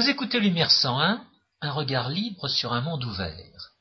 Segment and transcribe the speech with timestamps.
[0.00, 1.22] Vous écoutez Lumière 101,
[1.60, 3.74] un regard libre sur un monde ouvert.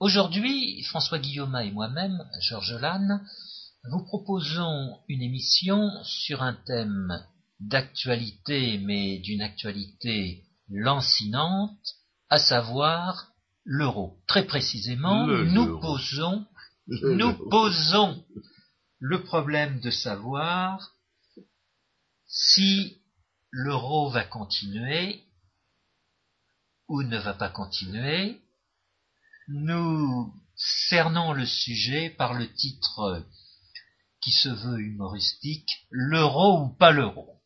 [0.00, 3.24] Aujourd'hui, François Guillaume et moi-même, Georges Lannes,
[3.88, 7.24] vous proposons une émission sur un thème
[7.60, 11.78] d'actualité, mais d'une actualité lancinante,
[12.28, 13.28] à savoir
[13.64, 14.16] l'euro.
[14.26, 16.44] Très précisément, nous posons,
[16.88, 18.24] nous posons
[18.98, 20.90] le problème de savoir
[22.26, 22.98] si
[23.52, 25.22] l'euro va continuer
[26.92, 28.38] ou ne va pas continuer.
[29.48, 33.24] Nous cernons le sujet par le titre
[34.20, 37.40] qui se veut humoristique, l'euro ou pas l'euro.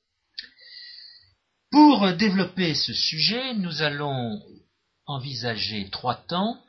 [1.70, 4.42] Pour développer ce sujet, nous allons
[5.06, 6.60] envisager trois temps.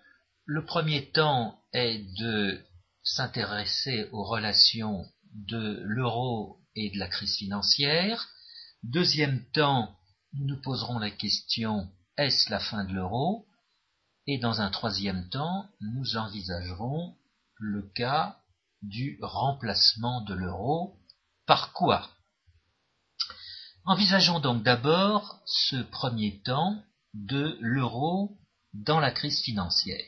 [0.45, 2.63] Le premier temps est de
[3.01, 8.29] s'intéresser aux relations de l'euro et de la crise financière.
[8.83, 9.97] Deuxième temps,
[10.33, 13.45] nous nous poserons la question est-ce la fin de l'euro?
[14.25, 17.15] Et dans un troisième temps, nous envisagerons
[17.55, 18.39] le cas
[18.81, 20.97] du remplacement de l'euro.
[21.45, 22.09] Par quoi?
[23.85, 28.37] Envisageons donc d'abord ce premier temps de l'euro
[28.73, 30.03] dans la crise financière.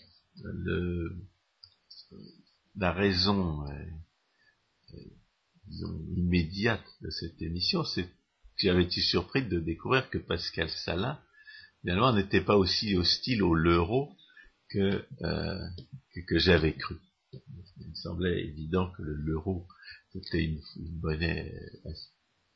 [2.75, 3.65] la raison
[6.15, 8.09] immédiate de cette émission, c'est que
[8.57, 11.19] j'avais été surpris de découvrir que Pascal Salin,
[11.81, 14.15] finalement, n'était pas aussi hostile au l'euro
[14.69, 15.67] que, euh,
[16.27, 16.95] que j'avais cru.
[17.33, 19.67] Il me semblait évident que l'euro
[20.15, 20.61] était une,
[21.01, 21.53] monnaie
[21.85, 21.91] euh,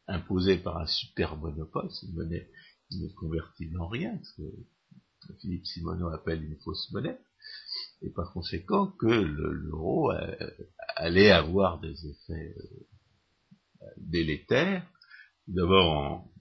[0.07, 2.49] imposée par un super monopole, c'est une monnaie
[2.89, 7.17] qui ne convertit en rien, ce que Philippe Simoneau appelle une fausse monnaie,
[8.01, 10.35] et par conséquent que l'euro euh,
[10.95, 12.55] allait avoir des effets
[13.81, 14.85] euh, délétères,
[15.47, 16.32] d'abord en,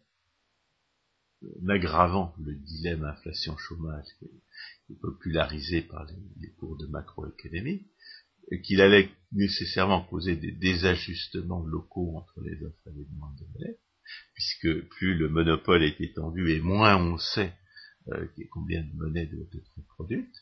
[1.68, 6.06] aggravant le dilemme inflation-chômage qui est, popularisé par
[6.40, 7.86] les, cours de macroéconomie,
[8.64, 13.78] qu'il allait nécessairement causer des désajustements locaux entre les offres et les demandes de monnaie,
[14.34, 17.54] puisque plus le monopole est étendu et moins on sait
[18.08, 20.34] euh, combien de monnaie doit être produite,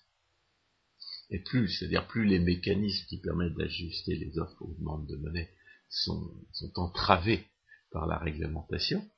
[1.30, 5.50] et plus, c'est-à-dire plus les mécanismes qui permettent d'ajuster les offres aux demandes de monnaie
[5.88, 6.44] sont
[6.76, 7.44] entravés
[7.92, 9.08] par la réglementation.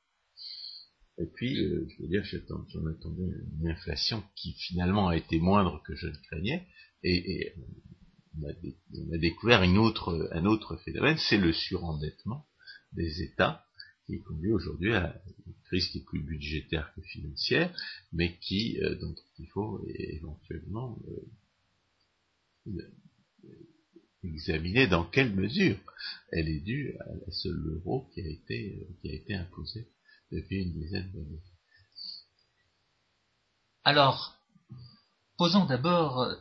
[1.22, 3.22] Et puis, euh, je veux dire, j'en attendais
[3.60, 6.66] une inflation qui finalement a été moindre que je ne craignais,
[7.04, 7.54] et,
[8.40, 12.46] on a, découvert un autre phénomène, c'est le surendettement
[12.92, 13.64] des États,
[14.06, 17.72] qui conduit aujourd'hui à une crise qui est plus budgétaire que financière,
[18.12, 18.96] mais qui, euh,
[19.38, 20.98] il faut éventuellement
[22.66, 22.82] euh,
[24.24, 25.78] examiner dans quelle mesure
[26.32, 29.86] elle est due à la seule euro qui a été, qui a été imposée
[33.84, 34.34] Alors,
[35.36, 36.34] posons d'abord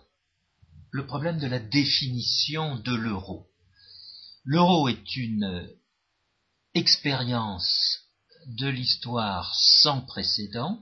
[0.92, 3.50] le problème de la définition de l'euro.
[4.44, 5.70] L'euro est une
[6.74, 8.00] expérience
[8.48, 10.82] de l'histoire sans précédent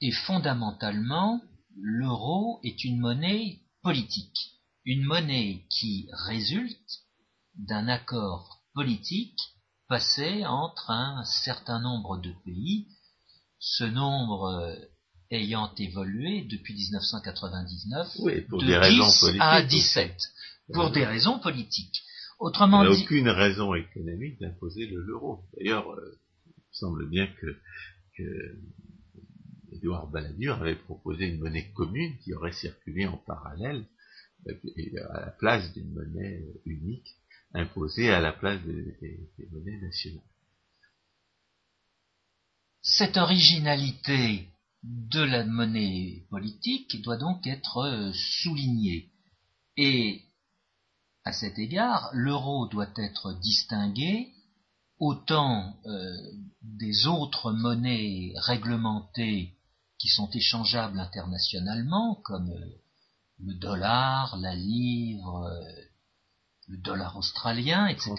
[0.00, 1.40] et fondamentalement,
[1.76, 7.04] l'euro est une monnaie politique, une monnaie qui résulte
[7.54, 9.38] d'un accord politique
[9.92, 12.86] passé entre un certain nombre de pays.
[13.58, 14.74] Ce nombre
[15.30, 20.16] ayant évolué depuis 1999 de 10 à 17,
[20.72, 22.04] pour des raisons politiques.
[22.38, 25.44] Autrement Il n'y a aucune raison économique d'imposer l'euro.
[25.58, 27.46] D'ailleurs, euh, il semble bien que,
[28.16, 28.56] que
[29.72, 33.84] Édouard Balladur avait proposé une monnaie commune qui aurait circulé en parallèle
[34.48, 34.54] euh,
[35.10, 37.18] à la place d'une monnaie unique
[37.54, 40.22] imposée à la place des monnaies nationales.
[42.82, 44.48] Cette originalité
[44.82, 49.08] de la monnaie politique doit donc être euh, soulignée.
[49.76, 50.22] Et
[51.24, 54.32] à cet égard, l'euro doit être distingué
[54.98, 56.16] autant euh,
[56.62, 59.54] des autres monnaies réglementées
[59.98, 62.80] qui sont échangeables internationalement, comme euh,
[63.38, 65.48] le dollar, la livre,
[66.68, 68.14] le dollar australien, etc.,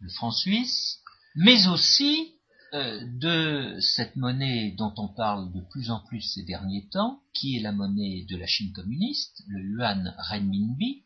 [0.00, 1.00] le franc suisse,
[1.36, 2.34] mais aussi
[2.74, 7.56] euh, de cette monnaie dont on parle de plus en plus ces derniers temps, qui
[7.56, 11.02] est la monnaie de la Chine communiste, le yuan renminbi,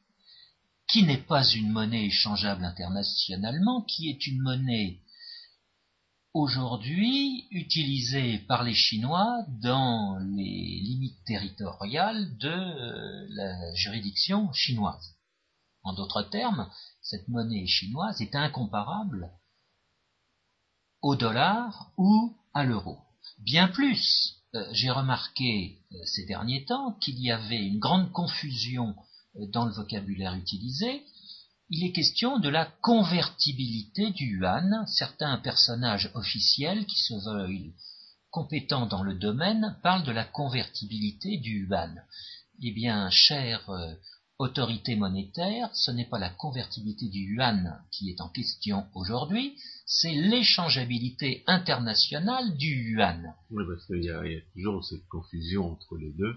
[0.88, 5.00] qui n'est pas une monnaie échangeable internationalement, qui est une monnaie
[6.32, 15.17] aujourd'hui utilisée par les Chinois dans les limites territoriales de euh, la juridiction chinoise.
[15.82, 16.70] En d'autres termes,
[17.02, 19.30] cette monnaie chinoise est incomparable
[21.02, 22.98] au dollar ou à l'euro.
[23.38, 28.96] Bien plus, euh, j'ai remarqué euh, ces derniers temps qu'il y avait une grande confusion
[29.36, 31.02] euh, dans le vocabulaire utilisé.
[31.70, 34.86] Il est question de la convertibilité du yuan.
[34.86, 37.72] Certains personnages officiels qui se veulent
[38.30, 42.02] compétents dans le domaine parlent de la convertibilité du yuan.
[42.62, 43.70] Eh bien, cher
[44.38, 50.14] autorité monétaire, ce n'est pas la convertibilité du yuan qui est en question aujourd'hui, c'est
[50.14, 53.34] l'échangeabilité internationale du yuan.
[53.50, 54.22] Oui, parce qu'il y, a
[54.54, 56.36] toujours cette confusion entre les deux.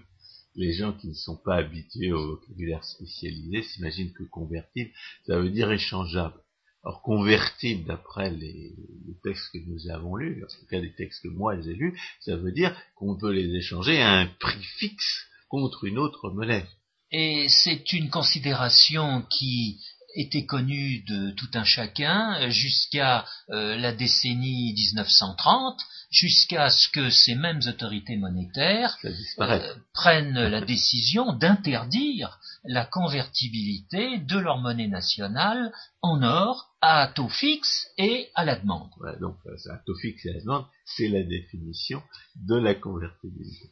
[0.56, 4.90] Les gens qui ne sont pas habitués au vocabulaire spécialisé s'imaginent que convertible,
[5.26, 6.38] ça veut dire échangeable.
[6.84, 8.74] Or, convertible, d'après les,
[9.22, 12.36] textes que nous avons lus, en tout cas des textes que moi j'ai lus, ça
[12.36, 16.66] veut dire qu'on peut les échanger à un prix fixe contre une autre monnaie.
[17.12, 19.78] Et c'est une considération qui
[20.14, 25.80] était connue de tout un chacun jusqu'à euh, la décennie 1930,
[26.10, 34.38] jusqu'à ce que ces mêmes autorités monétaires euh, prennent la décision d'interdire la convertibilité de
[34.38, 35.72] leur monnaie nationale
[36.02, 38.90] en or à taux fixe et à la demande.
[39.20, 42.02] donc à taux fixe et à la demande, c'est la définition
[42.36, 43.70] de la convertibilité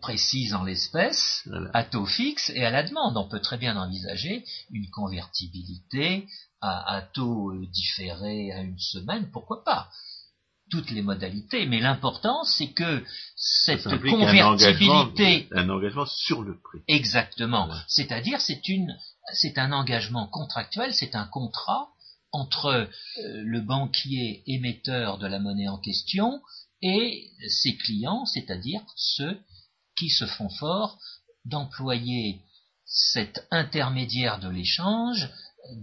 [0.00, 3.16] précise en l'espèce, à taux fixe et à la demande.
[3.16, 6.26] On peut très bien envisager une convertibilité
[6.60, 9.88] à, taux euh, différé à une semaine, pourquoi pas
[10.70, 13.04] toutes les modalités, mais l'important c'est que
[13.36, 16.80] cette convertibilité, un engagement, sur le prix.
[16.88, 17.68] Exactement.
[17.88, 18.96] C'est-à-dire c'est une,
[19.34, 21.88] c'est un engagement contractuel, c'est un contrat
[22.30, 22.86] entre euh,
[23.18, 26.40] le banquier émetteur de la monnaie en question
[26.80, 29.38] et ses clients, c'est-à-dire ceux
[30.02, 30.98] qui se font fort
[31.44, 32.40] d'employer
[32.84, 35.30] cet intermédiaire de l'échange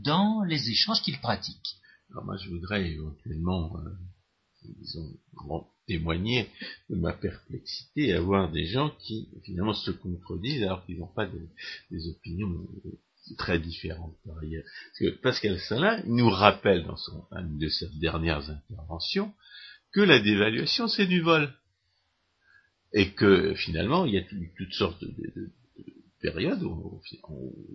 [0.03, 1.77] dans les échanges qu'ils pratiquent.
[2.11, 5.09] Alors moi, je voudrais éventuellement, euh,
[5.87, 6.49] témoigner
[6.89, 11.27] de ma perplexité à voir des gens qui finalement se contredisent alors qu'ils n'ont pas
[11.89, 14.65] des opinions euh, très différentes par ailleurs.
[14.65, 19.33] Parce que Pascal Salin nous rappelle dans son, une de ses dernières interventions
[19.93, 21.53] que la dévaluation c'est du vol
[22.93, 24.23] et que finalement il y a
[24.57, 25.51] toutes sortes de,
[26.21, 27.01] périodes où,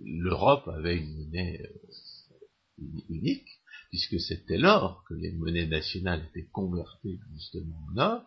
[0.03, 3.47] l'Europe avait une monnaie euh, unique,
[3.89, 8.23] puisque c'était l'or que les monnaies nationales étaient converties justement en or,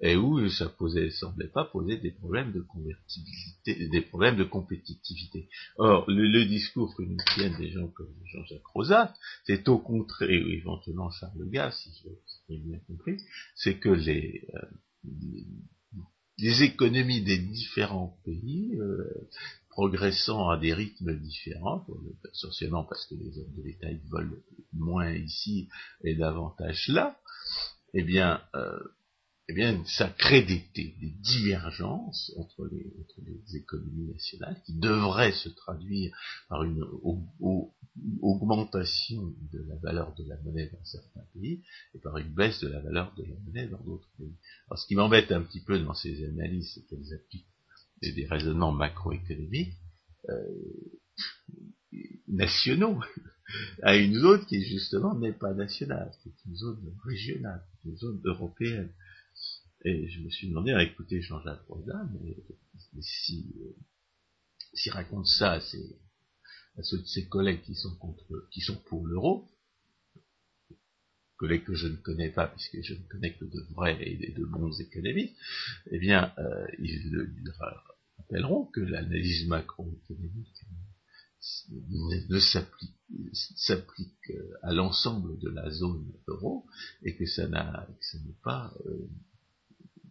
[0.00, 5.48] et où ça posait, semblait pas poser des problèmes de convertibilité, des problèmes de compétitivité.
[5.76, 9.14] Or, le, discours que nous tiennent des gens comme Jean-Jacques Rosat,
[9.44, 11.90] c'est au contraire, ou éventuellement Charles Gaz, si
[12.48, 13.18] j'ai bien compris,
[13.54, 14.60] c'est que les, euh,
[15.04, 15.46] les
[16.38, 19.28] économies des différents pays euh,
[19.70, 21.86] progressant à des rythmes différents,
[22.32, 24.36] essentiellement parce que les hommes de l'État volent
[24.72, 25.68] moins ici
[26.04, 27.18] et davantage là,
[27.94, 28.78] eh bien, euh,
[29.48, 30.64] eh bien, ça crée des,
[31.20, 36.16] divergences entre les, économies nationales qui devraient se traduire
[36.48, 36.84] par une
[38.22, 41.62] augmentation de la valeur de la monnaie dans certains pays
[41.94, 44.36] et par une baisse de la valeur de la monnaie dans d'autres pays.
[44.66, 47.48] Alors, ce qui m'embête un petit peu dans ces analyses, c'est qu'elles appliquent
[48.00, 49.78] des, raisonnements macroéconomiques
[50.28, 50.34] euh,
[52.28, 52.98] nationaux
[53.82, 58.90] à une zone qui justement n'est pas nationale, c'est une zone régionale, une zone européenne.
[59.84, 62.36] Et je me suis demandé, à écouter Jean-Jacques Rodin, mais,
[63.00, 63.74] si, euh,
[64.74, 65.60] s'il raconte ça
[66.78, 69.48] à, ceux de ses collègues qui sont contre, qui sont pour l'euro,
[71.42, 74.44] collègues que je ne connais pas, puisque je ne connais que de vrais et de
[74.44, 75.36] bons économistes,
[75.90, 77.52] eh bien, euh, ils,
[78.18, 80.64] rappelleront que l'analyse macroéconomique
[82.28, 86.64] ne s'applique à l'ensemble de la zone euro
[87.02, 87.88] et que ça n'a
[88.44, 89.08] pas euh,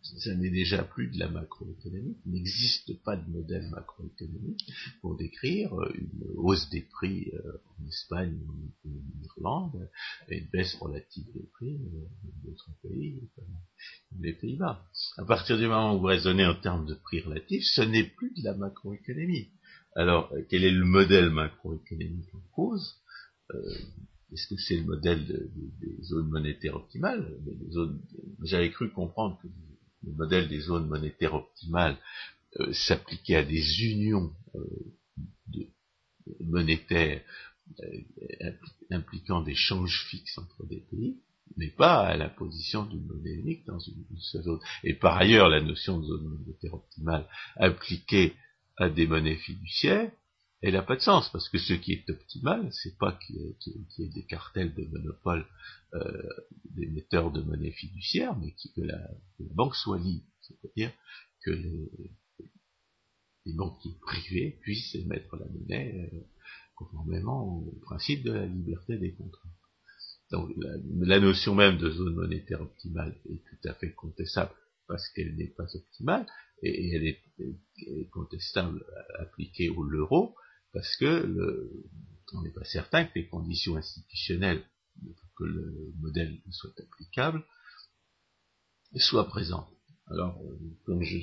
[0.01, 5.74] ça n'est déjà plus de la macroéconomie, il n'existe pas de modèle macroéconomique pour décrire
[5.79, 9.89] euh, une hausse des prix euh, en Espagne ou en Irlande
[10.27, 14.86] et une baisse relative des prix euh, dans d'autres pays comme les Pays-Bas.
[15.17, 18.34] À partir du moment où vous raisonnez en termes de prix relatifs, ce n'est plus
[18.36, 19.50] de la macroéconomie.
[19.96, 23.01] Alors, quel est le modèle macroéconomique en cause?
[24.31, 27.38] Est-ce que c'est le modèle des zones monétaires optimales?
[28.43, 29.48] J'avais cru comprendre que
[30.03, 31.98] le modèle des zones monétaires optimales
[32.60, 35.65] euh, s'appliquait à des unions euh,
[36.41, 37.22] monétaires
[37.79, 38.51] euh,
[38.89, 41.17] impliquant des changes fixes entre des pays,
[41.58, 44.60] mais pas à la position d'une monnaie unique dans une, seule zone.
[44.84, 48.36] Et par ailleurs, la notion de zone monétaire optimale appliquée
[48.77, 50.12] à des monnaies fiduciaires
[50.62, 54.03] elle n'a pas de sens, parce que ce qui est optimal, c'est pas qu'il y,
[54.03, 55.46] ait des cartels de monopole
[55.96, 56.30] euh,
[56.75, 60.25] d'émetteurs de monnaie fiduciaire, mais que la, banque soit libre.
[60.41, 60.91] C'est-à-dire
[61.44, 62.12] que les,
[63.56, 66.20] banquiers privés puissent émettre la monnaie euh,
[66.75, 69.50] conformément au principe de la liberté des contrats.
[70.30, 70.51] Donc
[71.01, 74.53] la, notion même de zone monétaire optimale est tout à fait contestable
[74.88, 76.25] parce qu'elle n'est pas optimale
[76.62, 77.20] et, elle est,
[78.12, 78.86] contestable
[79.20, 80.36] appliquée au l'euro
[80.74, 81.72] parce que le,
[82.34, 84.63] on n'est pas certain que les conditions institutionnelles
[85.01, 87.44] pour que le modèle soit applicable
[88.98, 89.70] soient présentes.
[90.08, 91.18] Alors, euh, comme je,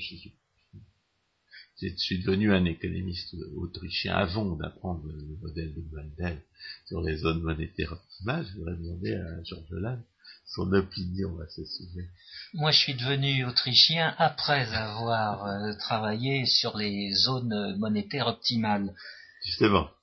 [1.80, 6.42] je suis devenu un économiste autrichien avant d'apprendre le modèle de Mandel
[6.86, 8.46] sur les zones monétaires optimales.
[8.46, 10.04] Je voudrais demander à Georges Lannes
[10.46, 12.08] son opinion à ce sujet.
[12.54, 18.94] Moi, je suis devenu autrichien après avoir euh, travaillé sur les zones monétaires optimales.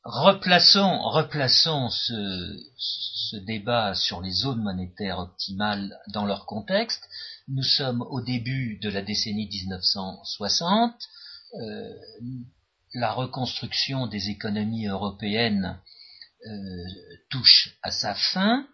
[0.03, 7.03] Replaçons, replaçons ce, ce débat sur les zones monétaires optimales dans leur contexte.
[7.47, 10.93] Nous sommes au début de la décennie 1960.
[11.61, 11.89] Euh,
[12.93, 15.79] la reconstruction des économies européennes
[16.47, 16.83] euh,
[17.29, 18.67] touche à sa fin.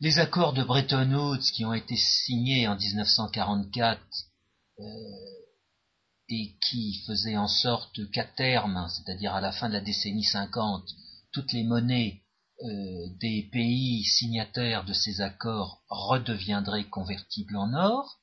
[0.00, 4.00] Les accords de Bretton Woods qui ont été signés en 1944
[4.78, 4.82] euh,
[6.32, 10.84] et qui faisaient en sorte qu'à terme, c'est-à-dire à la fin de la décennie 50,
[11.32, 12.20] toutes les monnaies
[13.20, 18.20] des pays signataires de ces accords redeviendraient convertibles en or,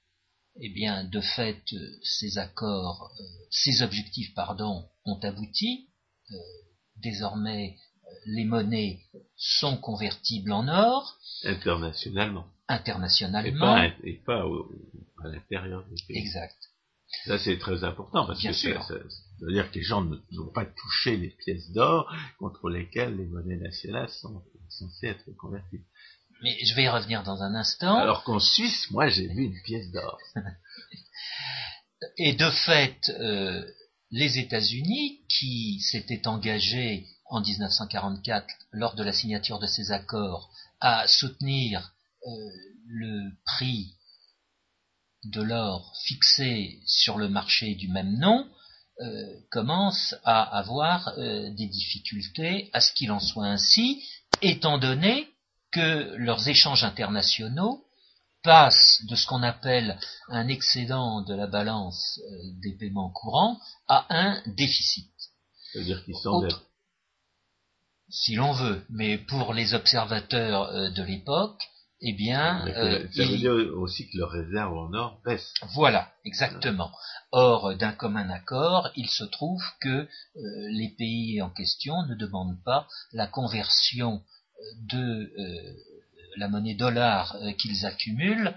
[0.61, 1.63] eh bien, de fait,
[2.03, 5.87] ces accords, euh, ces objectifs, pardon, ont abouti.
[6.31, 6.35] Euh,
[6.97, 8.99] désormais, euh, les monnaies
[9.37, 11.17] sont convertibles en or.
[11.43, 12.45] Internationalement.
[12.67, 13.77] Internationalement.
[14.03, 14.43] Et pas,
[15.23, 16.17] à l'intérieur des pays.
[16.17, 16.57] Exact.
[17.25, 18.83] Ça, c'est très important parce Bien que sûr.
[18.83, 18.93] ça,
[19.41, 23.25] veut dire que les gens ne vont pas toucher les pièces d'or contre lesquelles les
[23.25, 25.81] monnaies nationales sont censées être converties.
[26.41, 27.95] Mais je vais y revenir dans un instant.
[27.95, 30.17] Alors qu'en Suisse, moi, j'ai vu une pièce d'or.
[32.17, 33.65] Et de fait, euh,
[34.11, 40.49] les États-Unis, qui s'étaient engagés en 1944, lors de la signature de ces accords,
[40.79, 41.91] à soutenir
[42.25, 42.29] euh,
[42.87, 43.95] le prix
[45.25, 48.47] de l'or fixé sur le marché du même nom,
[49.01, 54.03] euh, commencent à avoir des difficultés à ce qu'il en soit ainsi,
[54.41, 55.27] étant donné
[55.71, 57.83] que leurs échanges internationaux
[58.43, 59.99] passent de ce qu'on appelle
[60.29, 65.11] un excédent de la balance euh, des paiements courants à un déficit.
[65.71, 66.47] C'est-à-dire qu'ils sont
[68.09, 71.61] Si l'on veut, mais pour les observateurs euh, de l'époque,
[72.01, 72.65] eh bien...
[72.67, 75.53] Euh, ça veut dire aussi que leurs réserves en or baissent.
[75.73, 76.91] Voilà, exactement.
[77.31, 82.87] Or, d'un commun accord, il se trouve que les pays en question ne demandent pas
[83.13, 84.21] la conversion
[84.91, 85.73] de euh,
[86.37, 88.53] la monnaie dollar euh, qu'ils accumulent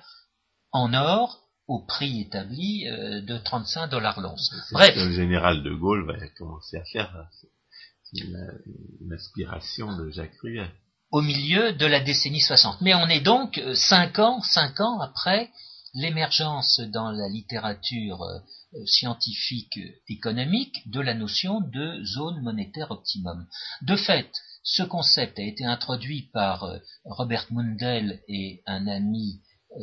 [0.72, 4.54] en or au prix établi euh, de 35 dollars l'once.
[4.72, 4.94] Bref.
[4.96, 7.28] Le général de Gaulle va commencer à faire
[8.14, 10.70] une, aspiration de Jacques Ruel.
[11.12, 12.80] Au milieu de la décennie 60.
[12.80, 15.50] Mais on est donc cinq ans, cinq ans après
[15.94, 18.24] l'émergence dans la littérature
[18.86, 19.78] scientifique
[20.08, 23.46] économique de la notion de zone monétaire optimum.
[23.82, 24.30] De fait,
[24.62, 29.40] ce concept a été introduit par euh, Robert Mundell et un ami
[29.76, 29.80] euh,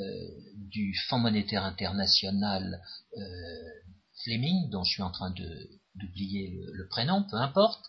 [0.55, 2.81] du Fonds monétaire international
[3.17, 3.21] euh,
[4.23, 5.31] Fleming, dont je suis en train
[5.95, 7.83] d'oublier le, prénom, peu importe.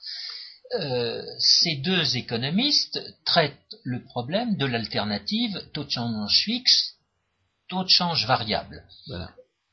[1.38, 6.96] Ces deux économistes traitent le problème de l'alternative taux de change fixe,
[7.68, 8.84] taux de change variable.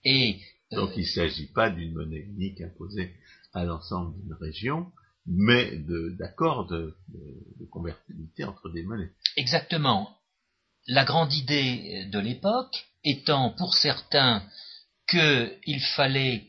[0.03, 0.39] Et,
[0.71, 3.13] Donc il ne s'agit pas d'une monnaie unique imposée
[3.53, 4.91] à l'ensemble d'une région,
[5.25, 5.77] mais
[6.17, 9.11] d'accords de, de, convertibilité entre des monnaies.
[9.35, 10.15] Exactement.
[10.87, 14.41] La grande idée de l'époque étant pour certains
[15.07, 16.45] qu'il fallait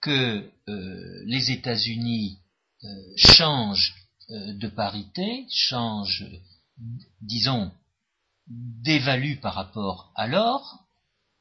[0.00, 2.38] que euh, les États-Unis
[2.84, 3.94] euh, changent
[4.30, 6.26] euh, de parité, changent,
[7.20, 7.72] disons,
[8.46, 10.84] d'évalue par rapport à l'or,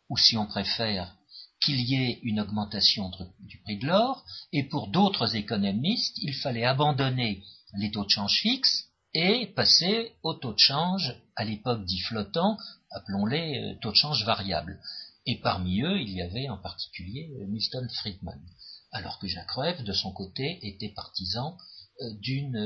[0.10, 1.16] ou si on préfère,
[1.62, 6.66] qu'il y ait une augmentation du prix de l'or, et pour d'autres économistes, il fallait
[6.66, 7.44] abandonner
[7.78, 12.58] les taux de change fixes et passer aux taux de change, à l'époque dit flottants,
[12.92, 14.80] appelons-les euh, taux de change variables.
[15.26, 18.40] Et parmi eux, il y avait en particulier Milton Friedman,
[18.92, 21.58] alors que Jacques Rueff, de son côté, était partisan
[22.02, 22.58] euh, d'une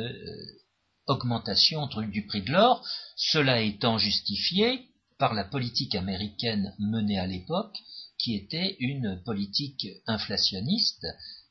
[1.08, 4.88] augmentation du prix de l'or, cela étant justifié
[5.18, 7.78] par la politique américaine menée à l'époque,
[8.18, 11.06] qui était une politique inflationniste,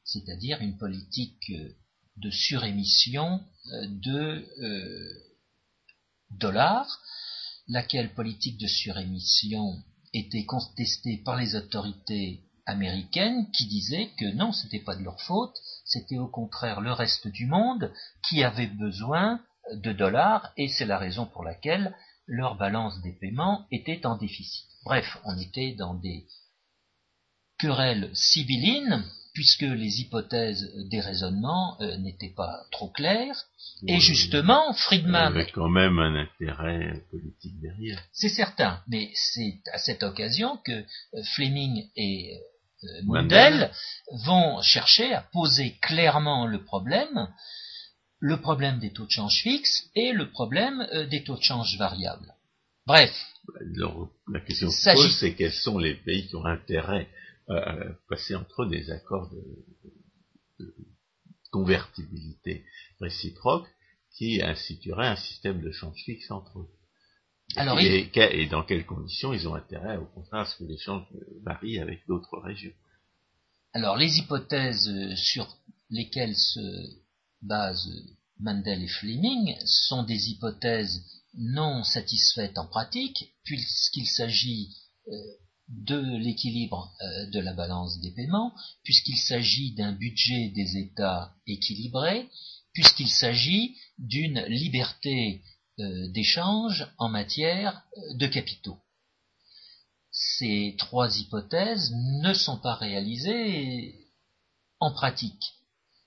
[0.04, 1.52] c'est-à-dire une politique
[2.16, 3.40] de surémission
[3.72, 5.08] euh, de euh,
[6.30, 7.00] dollars,
[7.68, 14.64] laquelle politique de surémission était contestée par les autorités américaines qui disaient que non, ce
[14.64, 17.92] n'était pas de leur faute, c'était au contraire le reste du monde
[18.28, 19.40] qui avait besoin
[19.72, 21.94] de dollars et c'est la raison pour laquelle
[22.26, 24.66] leur balance des paiements était en déficit.
[24.84, 26.26] Bref, on était dans des
[27.58, 29.04] querelles sibyllines
[29.34, 33.46] puisque les hypothèses des raisonnements euh, n'étaient pas trop claires.
[33.86, 35.32] et justement, Friedman...
[35.32, 38.02] avait quand même un intérêt politique derrière.
[38.12, 42.51] C'est certain, mais c'est à cette occasion que euh, Fleming et euh,
[43.04, 43.70] Mundell
[44.24, 47.28] vont chercher à poser clairement le problème,
[48.18, 52.34] le problème des taux de change fixes et le problème des taux de change variables.
[52.86, 53.12] Bref.
[54.28, 57.08] la question qui se pose, c'est quels sont les pays qui ont intérêt
[57.50, 60.66] euh, passer entre eux des accords de,
[61.50, 62.64] convertibilité
[63.00, 63.68] réciproque
[64.16, 66.68] qui institueraient un système de change fixe entre eux.
[67.56, 71.04] Alors, et, et, dans quelles conditions ils ont intérêt, au contraire, à ce que l'échange
[71.42, 72.72] varie avec d'autres régions?
[73.74, 75.56] Alors, les hypothèses sur
[75.90, 76.60] lesquelles se
[77.42, 77.88] basent
[78.40, 81.04] Mandel et Fleming sont des hypothèses
[81.34, 84.74] non satisfaites en pratique, puisqu'il s'agit
[85.08, 85.12] euh,
[85.68, 88.52] de l'équilibre euh, de la balance des paiements,
[88.84, 92.28] puisqu'il s'agit d'un budget des États équilibré,
[92.74, 95.61] puisqu'il s'agit d'une liberté euh,
[96.08, 98.78] d'échange en matière euh, de capitaux.
[100.10, 103.94] Ces trois hypothèses ne sont pas réalisées
[104.80, 105.54] en pratique.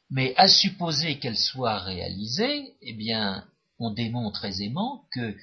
[0.10, 3.48] Mais à supposer qu'elles soient réalisées, eh bien,
[3.80, 5.36] on démontre aisément que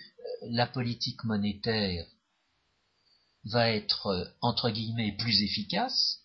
[0.43, 2.07] la politique monétaire
[3.45, 6.21] va être euh, entre guillemets plus efficace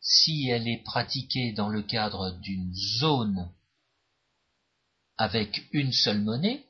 [0.00, 3.50] si elle est pratiquée dans le cadre d'une zone
[5.18, 6.64] avec une seule monnaie,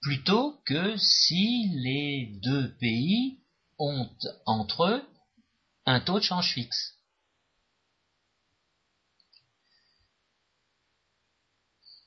[0.00, 3.38] plutôt que si les deux pays
[3.78, 4.08] ont
[4.46, 5.02] entre eux
[5.86, 6.96] un taux de change fixe.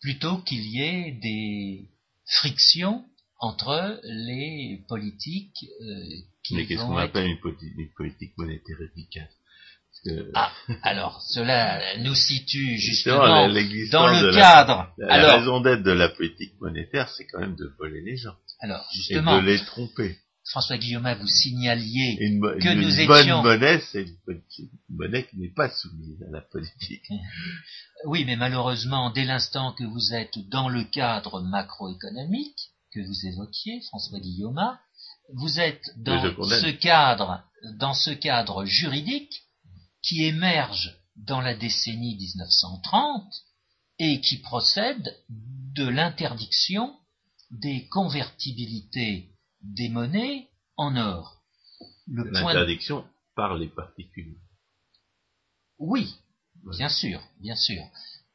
[0.01, 1.89] Plutôt qu'il y ait des
[2.25, 3.06] frictions
[3.39, 6.03] entre les politiques euh,
[6.43, 9.32] qui Mais qu'est-ce qu'on appelle une, politique monétaire efficace
[10.33, 13.47] Ah, alors, cela nous situe justement
[13.89, 14.93] dans le cadre.
[14.97, 18.35] La, raison d'être de la politique monétaire, c'est quand même de voler les gens.
[18.59, 19.39] Alors, justement.
[19.39, 20.17] Et de les tromper.
[20.45, 23.41] François Guillaume, vous signaliez que une nous étions...
[23.41, 24.41] bonne monnaie, c'est une,
[24.89, 27.05] monnaie qui n'est pas soumise à la politique.
[28.05, 33.79] Oui, mais malheureusement, dès l'instant que vous êtes dans le cadre macroéconomique, que vous évoquiez,
[33.87, 34.59] François Guillaume,
[35.35, 37.45] vous êtes dans ce cadre,
[37.79, 39.43] dans ce cadre juridique
[40.03, 43.33] qui émerge dans la décennie 1930
[43.99, 46.95] et qui procède de l'interdiction
[47.51, 49.29] des convertibilités
[49.61, 51.41] des monnaies en or.
[52.07, 54.37] L'interdiction par les particuliers.
[55.79, 56.13] Oui,
[56.77, 57.81] bien sûr, bien sûr.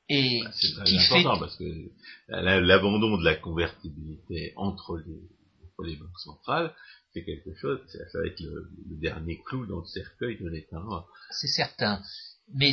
[0.09, 1.91] Et bah, c'est très important parce que
[2.29, 5.03] l'abandon de la convertibilité entre
[5.85, 6.75] les, banques centrales,
[7.13, 10.83] c'est quelque chose, ça va être le, dernier clou dans le cercueil de l'État.
[11.31, 12.03] C'est certain.
[12.55, 12.73] Mais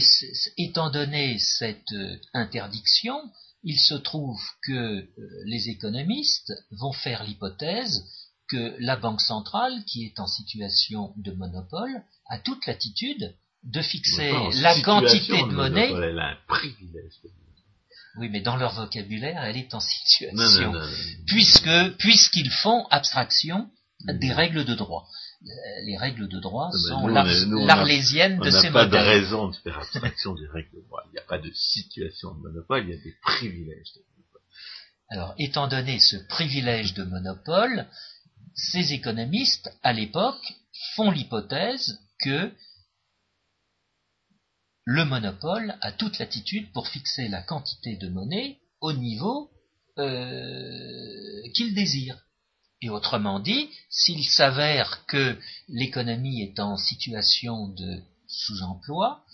[0.58, 3.20] étant donné cette euh, interdiction,
[3.64, 5.08] il se trouve que euh,
[5.46, 8.06] les économistes vont faire l'hypothèse
[8.48, 14.32] que la Banque centrale, qui est en situation de monopole, a toute latitude de fixer
[14.62, 15.92] la quantité de monnaie.
[15.92, 17.14] Elle a un privilège.
[18.18, 20.74] Oui, mais dans leur vocabulaire, elle est en situation.
[21.26, 23.70] puisque, puisqu'ils font abstraction
[24.14, 25.08] des règles de droit.
[25.44, 25.48] Euh,
[25.86, 28.72] les règles de droit sont l'arlésiennes de ces modèles.
[28.72, 31.04] On n'a pas de raison de faire abstraction des règles de droit.
[31.08, 34.42] Il n'y a pas de situation de monopole, il y a des privilèges de monopole.
[35.10, 37.88] Alors, étant donné ce privilège de monopole,
[38.56, 40.54] ces économistes, à l'époque,
[40.96, 42.52] font l'hypothèse que
[44.86, 49.50] le monopole a toute latitude pour fixer la quantité de monnaie au niveau
[49.98, 52.25] euh, qu'il désire.
[52.86, 55.36] Et autrement dit, s'il s'avère que
[55.68, 59.26] l'économie est en situation de sous-emploi,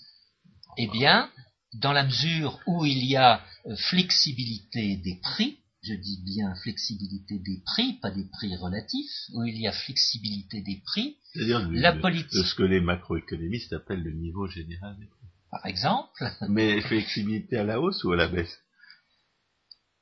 [0.78, 1.30] eh bien,
[1.74, 7.40] dans la mesure où il y a euh, flexibilité des prix, je dis bien flexibilité
[7.40, 12.32] des prix, pas des prix relatifs, où il y a flexibilité des prix, la politique...
[12.32, 16.26] ce que les macroéconomistes appellent le niveau général des prix par exemple.
[16.48, 18.58] Mais flexibilité à la hausse ou à la baisse?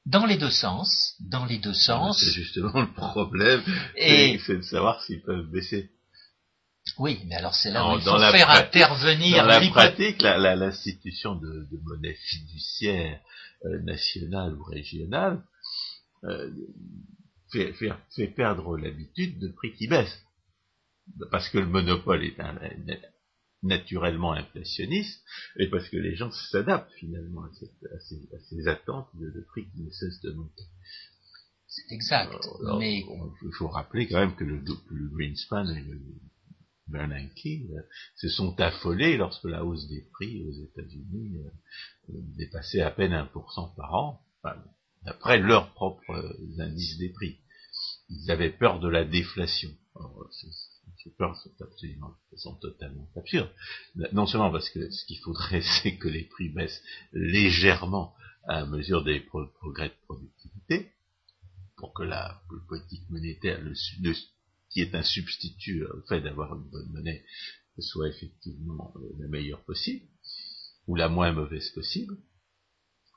[0.06, 1.16] Dans les deux sens.
[1.20, 2.20] Dans les deux sens.
[2.20, 3.62] C'est justement le problème.
[3.96, 5.92] Et c'est de savoir s'ils peuvent baisser.
[6.98, 11.68] Oui, mais alors c'est là où il faut faire intervenir dans la pratique l'institution de,
[11.84, 13.20] monnaie fiduciaire
[13.66, 15.44] euh, nationale ou régionale
[16.24, 16.50] euh,
[17.52, 20.24] fait, fait, perdre l'habitude de prix qui baissent.
[21.32, 22.56] Parce que le monopole est un,
[23.64, 25.24] naturellement inflationniste,
[25.58, 28.00] et parce que les gens s'adaptent finalement à,
[28.50, 30.64] ces, attentes de, prix qui ne cessent de monter.
[31.68, 32.34] C'est exact.
[32.80, 34.62] mais il faut rappeler quand même que le,
[35.10, 36.00] Greenspan et le
[36.88, 37.82] Bernanke euh,
[38.16, 43.76] se sont affolés lorsque la hausse des prix aux États-Unis euh, dépassait à peine 1%
[43.76, 44.22] par an,
[45.04, 47.40] d'après leurs propres indices des prix.
[48.10, 49.70] Ils avaient peur de la déflation.
[51.04, 53.52] Ces peurs sont absolument, sont totalement absurdes.
[54.12, 56.82] Non seulement parce que ce qu'il faudrait, c'est que les prix baissent
[57.14, 58.14] légèrement
[58.48, 60.92] à mesure des progrès de productivité,
[61.78, 63.74] pour que la politique monétaire, le,
[64.70, 67.24] qui est un substitut au fait d'avoir une bonne monnaie,
[67.78, 70.06] soit effectivement euh, la meilleure possible,
[70.88, 72.18] ou la moins mauvaise possible.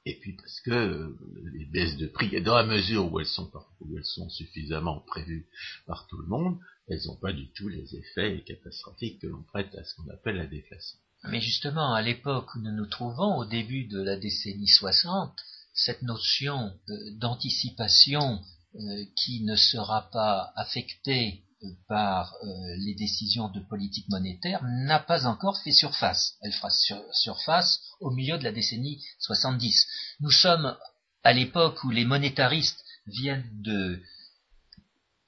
[0.05, 1.18] Et puis parce que euh,
[1.53, 5.47] les baisses de prix, dans la mesure où elles sont, où elles sont suffisamment prévues
[5.87, 9.75] par tout le monde, elles n'ont pas du tout les effets catastrophiques que l'on prête
[9.75, 10.99] à ce qu'on appelle la déflation.
[11.25, 15.38] Mais justement, à l'époque où nous nous trouvons, au début de la décennie 60,
[15.73, 18.42] cette notion euh, d'anticipation
[18.75, 22.35] euh, qui ne sera pas affectée euh, par
[22.79, 26.35] les décisions de politique monétaire n'a pas encore fait surface.
[26.42, 26.71] Elle fera
[27.12, 29.87] surface au milieu de la décennie 70.
[30.21, 30.77] Nous sommes
[31.23, 34.03] à l'époque où les monétaristes viennent de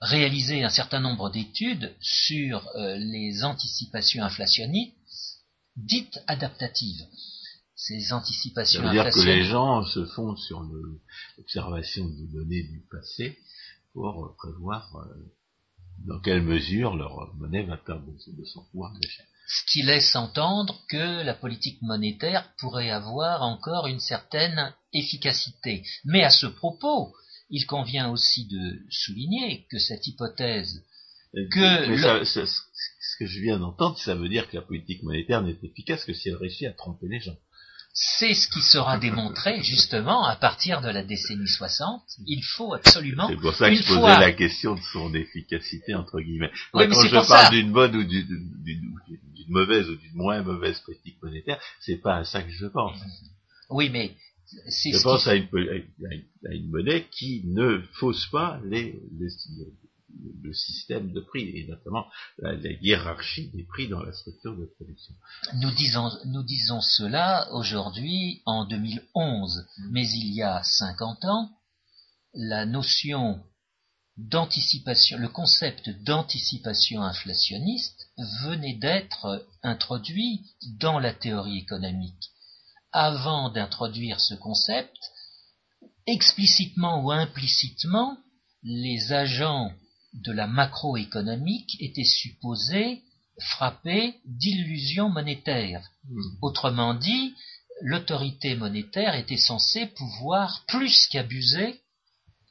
[0.05, 4.95] réaliser un certain nombre d'études sur les anticipations inflationnistes
[5.77, 7.07] dites adaptatives
[7.87, 10.63] ces anticipations Ça veut dire que les gens se fondent sur
[11.37, 13.39] l'observation des données du passé
[13.93, 15.05] pour prévoir euh,
[16.07, 19.23] dans quelle mesure leur monnaie va perdre de son pouvoir d'achat.
[19.47, 25.85] Ce qui laisse entendre que la politique monétaire pourrait avoir encore une certaine efficacité.
[26.05, 27.15] Mais à ce propos,
[27.51, 30.83] il convient aussi de souligner que cette hypothèse
[31.51, 36.05] que ce que je viens d'entendre, ça veut dire que la politique monétaire n'est efficace
[36.05, 37.37] que si elle réussit à tromper les gens.
[37.97, 42.03] C'est ce qui sera démontré justement à partir de la décennie 60.
[42.27, 43.29] Il faut absolument.
[43.29, 46.51] C'est pour ça que je posais la question de son efficacité entre guillemets.
[46.73, 52.01] quand je parle d'une bonne ou d'une mauvaise ou d'une moins mauvaise politique monétaire, c'est
[52.01, 52.99] pas à ça que je pense.
[53.71, 54.17] Oui, mais
[54.67, 55.49] je pense à, une,
[56.47, 59.29] à, une, monnaie qui ne fausse pas les, les,
[60.43, 62.07] le système de prix, et notamment
[62.39, 65.15] la, hiérarchie des prix dans la structure de production.
[65.61, 71.51] Nous disons, nous disons cela aujourd'hui en 2011, mais il y a 50 ans,
[72.35, 73.43] la notion
[74.17, 78.09] d'anticipation, le concept d'anticipation inflationniste
[78.45, 80.43] venait d'être introduit
[80.79, 82.31] dans la théorie économique.
[82.97, 84.97] Avant d'introduire ce concept,
[86.07, 88.17] explicitement ou implicitement,
[88.63, 89.73] les agents
[90.13, 93.03] de la macroéconomique était supposé
[93.41, 95.85] frapper d'illusions monétaires.
[96.09, 96.21] Hmm.
[96.41, 97.35] Autrement dit,
[97.81, 101.81] l'autorité monétaire était censée pouvoir plus qu'abuser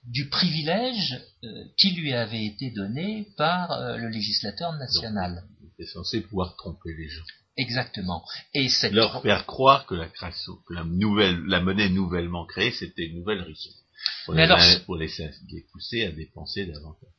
[0.04, 5.46] du privilège euh, qui lui avait été donné par euh, le législateur national.
[5.62, 7.24] il était censé pouvoir tromper les gens.
[7.58, 8.24] Exactement.
[8.54, 13.20] Et leur faire croire que la création, la nouvelle, la monnaie nouvellement créée, c'était une
[13.20, 13.78] nouvelle richesse.
[14.26, 14.48] Pour, les,
[14.86, 15.10] pour les
[15.72, 17.10] pousser à dépenser davantage.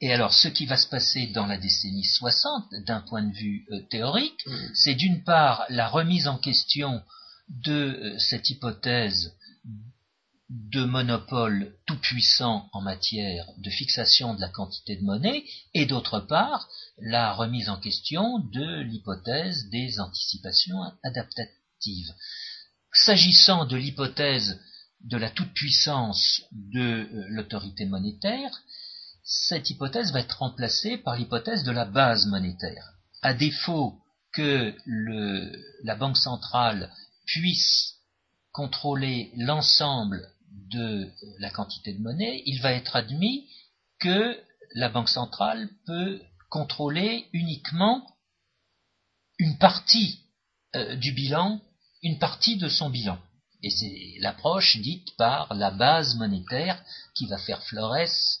[0.00, 3.64] Et alors, ce qui va se passer dans la décennie 60, d'un point de vue
[3.70, 4.56] euh, théorique, mm.
[4.74, 7.00] c'est d'une part la remise en question
[7.48, 9.36] de euh, cette hypothèse
[10.52, 16.68] de monopole tout-puissant en matière de fixation de la quantité de monnaie, et d'autre part,
[16.98, 22.12] la remise en question de l'hypothèse des anticipations adaptatives.
[22.92, 24.60] S'agissant de l'hypothèse
[25.00, 28.50] de la toute-puissance de euh, l'autorité monétaire,
[29.24, 32.92] cette hypothèse va être remplacée par l'hypothèse de la base monétaire.
[33.22, 33.98] À défaut
[34.32, 34.74] que
[35.84, 36.90] la Banque centrale
[37.26, 37.94] puisse
[38.52, 40.28] contrôler l'ensemble
[40.70, 43.48] de la quantité de monnaie, il va être admis
[44.00, 44.38] que
[44.74, 48.06] la Banque centrale peut contrôler uniquement
[49.38, 50.20] une partie
[50.74, 51.60] euh, du bilan,
[52.02, 53.18] une partie de son bilan.
[53.62, 56.82] Et c'est l'approche dite par la base monétaire
[57.14, 58.40] qui va faire Flores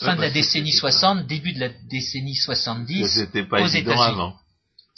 [0.00, 4.36] fin de la décennie 60, début de la décennie 70 pas aux avant.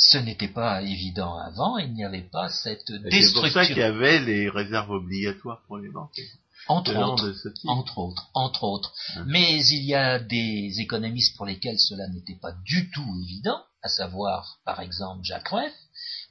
[0.02, 3.20] Ce n'était pas évident avant, il n'y avait pas cette destruction.
[3.20, 6.18] C'est pour ça qu'il y avait les réserves obligatoires pour les banques.
[6.68, 7.34] Entre autres,
[7.66, 8.68] entre autres, entre hein.
[8.68, 8.94] autres.
[9.26, 13.88] Mais il y a des économistes pour lesquels cela n'était pas du tout évident, à
[13.88, 15.74] savoir par exemple Jacques Rueff,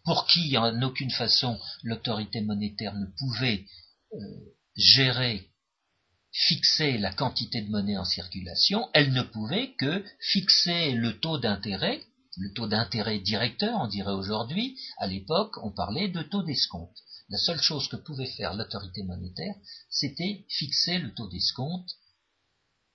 [0.03, 3.65] pour qui en aucune façon l'autorité monétaire ne pouvait
[4.13, 4.17] euh,
[4.75, 5.47] gérer,
[6.31, 12.01] fixer la quantité de monnaie en circulation, elle ne pouvait que fixer le taux d'intérêt,
[12.39, 16.97] le taux d'intérêt directeur, on dirait aujourd'hui, à l'époque on parlait de taux d'escompte.
[17.29, 19.53] La seule chose que pouvait faire l'autorité monétaire,
[19.89, 21.91] c'était fixer le taux d'escompte,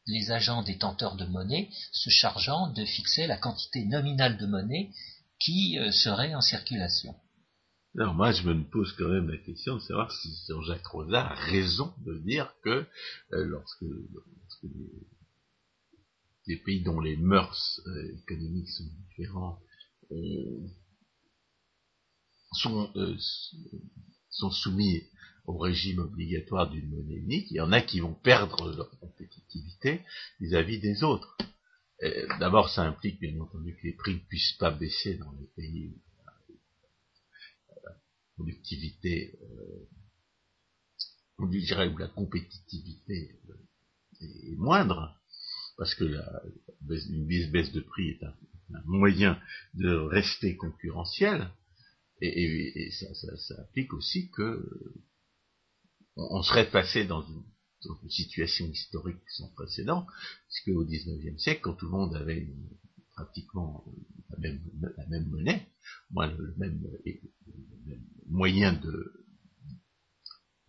[0.06, 4.90] les agents détenteurs de monnaie se chargeant de fixer la quantité nominale de monnaie
[5.38, 7.14] qui euh, serait en circulation.
[7.96, 11.34] Alors moi, je me pose quand même la question de savoir si Jean-Jacques Rosa a
[11.34, 12.86] raison de dire que
[13.32, 13.84] euh, lorsque,
[16.64, 19.60] pays dont les mœurs euh, économiques sont différents
[22.52, 22.92] sont,
[24.28, 25.02] sont soumis
[25.46, 30.02] au régime obligatoire d'une monnaie unique, il y en a qui vont perdre leur compétitivité
[30.40, 31.36] vis-à-vis des autres.
[32.38, 35.88] D'abord, ça implique bien entendu que les prix ne puissent pas baisser dans les pays
[35.88, 35.94] où
[37.84, 37.92] la
[38.34, 39.88] productivité, euh,
[41.38, 43.54] on dirait où la compétitivité euh,
[44.20, 45.16] est moindre,
[45.76, 46.42] parce que la,
[46.88, 48.34] une baisse de prix est un,
[48.86, 49.38] moyen
[49.74, 51.50] de rester concurrentiel,
[52.20, 54.64] et, ça, ça, ça, applique aussi que
[56.16, 57.44] on, serait passé dans une,
[58.08, 60.06] situation historique sans précédent,
[60.48, 62.48] puisque au XIXe siècle, quand tout le monde avait
[63.14, 63.84] pratiquement
[64.30, 65.68] la même, monnaie,
[66.10, 66.82] moins le, même,
[68.28, 69.12] moyen de,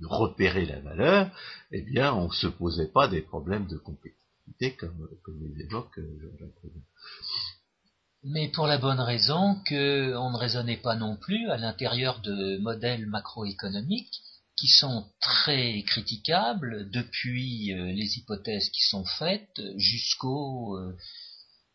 [0.01, 1.31] repérer la valeur,
[1.71, 3.77] eh bien, on ne se posait pas des problèmes de
[4.77, 5.07] comme,
[5.55, 5.99] les Jean-Jacques
[8.27, 13.05] mais pour la bonne raison qu'on ne raisonnait pas non plus à l'intérieur de modèles
[13.05, 14.19] macroéconomiques
[14.57, 20.97] qui sont très critiquables depuis euh, les hypothèses qui sont faites jusqu'aux euh,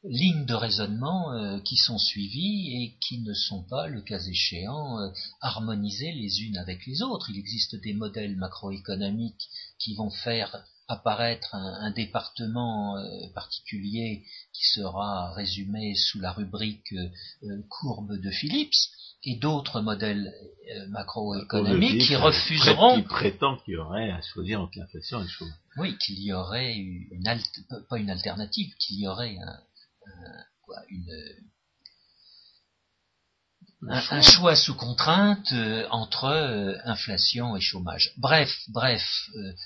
[0.02, 4.96] lignes de raisonnement euh, qui sont suivies et qui ne sont pas, le cas échéant,
[5.40, 7.30] harmonisées les unes avec les autres.
[7.30, 12.96] Il existe des modèles macroéconomiques qui vont faire apparaître un, département
[13.35, 16.94] particulier qui sera résumé sous la rubrique
[17.68, 18.74] courbe de Phillips,
[19.24, 20.33] et d'autres modèles
[20.74, 22.96] euh, macroéconomiques qui refuseront.
[22.96, 25.55] Qui prétend qu'il y aurait à choisir entre l'inflation et le chômage.
[25.76, 27.22] Oui, qu'il y aurait une
[27.88, 29.59] pas une alternative, qu'il y aurait un,
[30.62, 31.12] quoi, une,
[33.88, 38.12] un, choix sous contrainte euh, entre euh, inflation et chômage.
[38.18, 39.02] Bref, bref,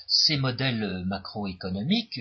[0.07, 2.19] ces modèles macroéconomiques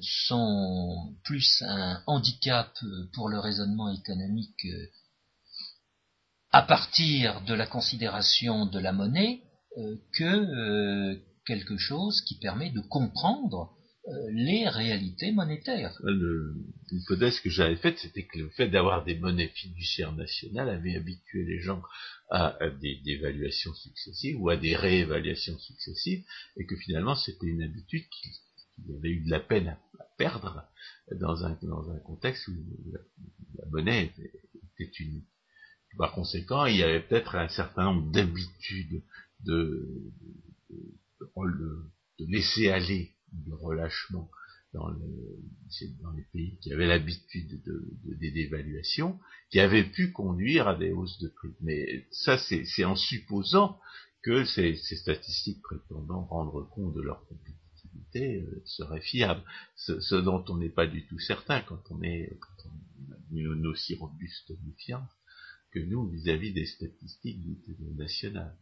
[0.00, 2.72] sont plus un handicap
[3.14, 4.64] pour le raisonnement économique
[6.52, 9.40] à partir de la considération de la monnaie
[9.78, 13.81] euh, que euh, quelque chose qui permet de comprendre euh,
[14.30, 15.96] les réalités monétaires.
[16.90, 21.44] L'hypothèse que j'avais faite, c'était que le fait d'avoir des monnaies fiduciaires nationales avait habitué
[21.44, 21.82] les gens
[22.30, 26.24] à, des dévaluations successives ou à des réévaluations successives,
[26.56, 28.28] et que finalement c'était une habitude qui,
[28.98, 30.64] avait eu de la peine à, perdre
[31.20, 32.54] dans un, dans un contexte où
[32.90, 34.12] la, monnaie
[34.78, 35.28] était unique.
[35.98, 39.02] Par conséquent, il y avait peut-être un certain nombre d'habitudes
[39.40, 40.10] de,
[41.36, 44.30] de, laisser aller, de relâchement
[44.72, 49.18] dans, les pays qui avaient l'habitude de, des dévaluations,
[49.50, 51.54] qui avaient pu conduire à des hausses de prix.
[51.60, 53.78] Mais ça, c'est en supposant
[54.22, 59.42] que ces, statistiques prétendant rendre compte de leur compétitivité euh, seraient fiables.
[59.76, 63.94] Ce, dont on n'est pas du tout certain quand on est quand on une aussi
[63.94, 65.10] robuste méfiance
[65.72, 67.38] que nous vis-à-vis des statistiques
[67.96, 68.54] nationales.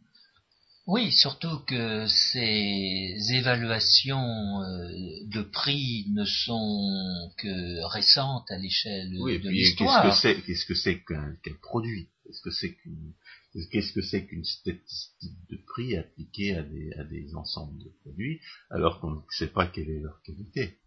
[0.87, 4.89] Oui, surtout que ces évaluations euh,
[5.25, 10.03] de prix ne sont que récentes à l'échelle de l'histoire.
[10.21, 12.09] Qu'est-ce que c'est qu'un produit?
[12.25, 13.13] Qu'est-ce que c'est qu'une
[13.53, 18.39] qu'est-ce que c'est qu'une statistique de prix appliquée à des, à des ensembles de produits
[18.69, 20.77] alors qu'on ne sait pas quelle est leur qualité?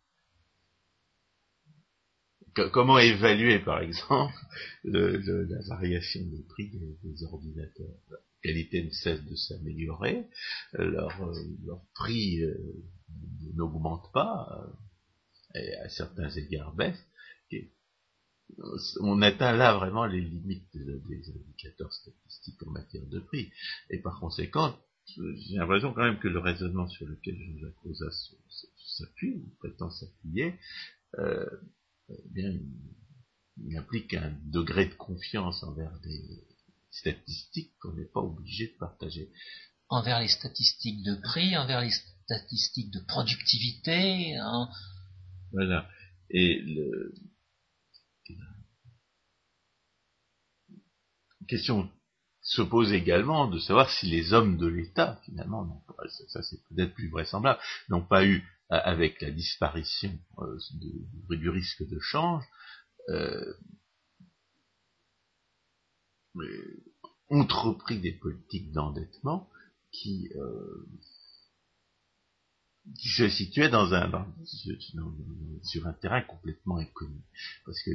[2.72, 4.34] Comment évaluer, par exemple,
[4.84, 7.98] la variation des prix des, ordinateurs?
[8.44, 10.26] Qualité ne cesse de s'améliorer,
[10.74, 11.10] leur,
[11.64, 12.54] leur, prix euh,
[13.54, 14.68] n'augmente pas,
[15.56, 16.98] euh, et à certains égards baisse.
[19.00, 23.50] on atteint là vraiment les limites des, indicateurs statistiques en matière de prix.
[23.90, 24.76] Et par conséquent,
[25.06, 28.10] j'ai l'impression quand même que le raisonnement sur lequel Jacques Rosa
[28.98, 30.54] s'appuie, ou prétend s'appuyer,
[31.18, 31.46] euh,
[32.10, 32.52] euh, bien,
[33.64, 36.44] il implique un degré de confiance envers des
[36.94, 39.30] statistiques qu'on n'est pas obligé de partager.
[39.88, 41.90] Envers les statistiques de prix, envers les
[42.24, 44.36] statistiques de productivité.
[44.36, 44.68] Hein.
[45.52, 45.88] Voilà.
[46.30, 47.14] Et le,
[51.46, 51.90] question
[52.40, 55.84] se pose également de savoir si les hommes de l'État, finalement,
[56.28, 60.18] ça, c'est peut-être plus vraisemblable, n'ont pas eu, avec la disparition
[61.28, 62.44] du risque de change,
[67.30, 69.48] entrepris des politiques d'endettement
[69.90, 70.86] qui, euh,
[72.96, 74.26] se situaient dans un,
[75.62, 77.22] sur un terrain complètement inconnu.
[77.64, 77.90] Parce que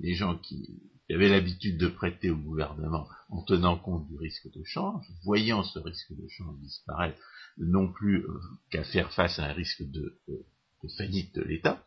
[0.00, 4.62] les, gens qui avaient l'habitude de prêter au gouvernement en tenant compte du risque de
[4.64, 7.18] change, voyant ce risque de change disparaître,
[7.56, 11.84] non plus euh, qu'à faire face à un risque de, de faillite de l'État,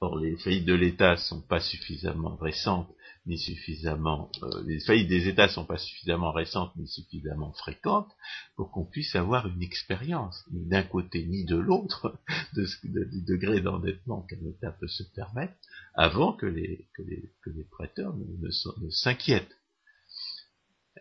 [0.00, 2.92] Or, les faillites de l'État sont pas suffisamment récentes,
[3.26, 8.12] ni suffisamment, euh, les faillites des États sont pas suffisamment récentes, ni suffisamment fréquentes,
[8.56, 12.18] pour qu'on puisse avoir une expérience, ni d'un côté ni de l'autre,
[12.54, 15.54] de, du degré d'endettement qu'un État peut se permettre,
[15.94, 19.56] avant que les, que les, que les prêteurs ne s'inquiètent.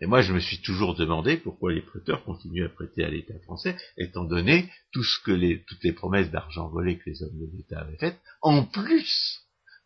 [0.02, 3.38] Et moi, je me suis toujours demandé pourquoi les prêteurs continuent à prêter à l'État
[3.44, 7.40] français, étant donné tout ce que les, toutes les promesses d'argent volé que les hommes
[7.40, 9.44] de l'État avaient faites, en plus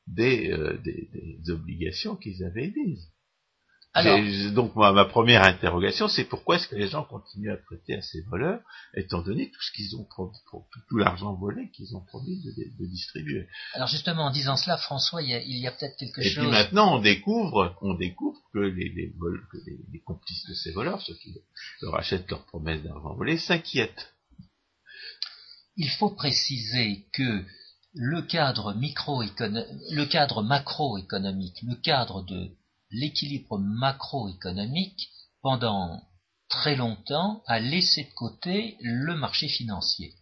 [0.07, 3.11] des, euh, des, des obligations qu'ils avaient émises
[4.53, 8.01] donc moi, ma première interrogation, c'est pourquoi est-ce que les gens continuent à prêter à
[8.01, 8.59] ces voleurs,
[8.93, 10.07] étant donné tout ce qu'ils ont
[10.89, 13.47] tout, l'argent volé qu'ils ont promis de, distribuer.
[13.73, 16.31] Alors justement, en disant cela, François, il y a, peut-être quelque chose.
[16.31, 19.13] Et puis maintenant, on découvre, on découvre que les, les,
[19.91, 21.35] les complices de ces voleurs, ceux qui
[21.81, 24.13] leur achètent leurs promesses d'argent volé, s'inquiètent.
[25.75, 27.43] Il faut préciser que
[27.93, 28.73] le cadre
[30.43, 32.51] macroéconomique, le cadre de
[32.91, 35.09] l'équilibre macroéconomique,
[35.41, 36.01] pendant
[36.49, 40.13] très longtemps, a laissé de côté le marché financier,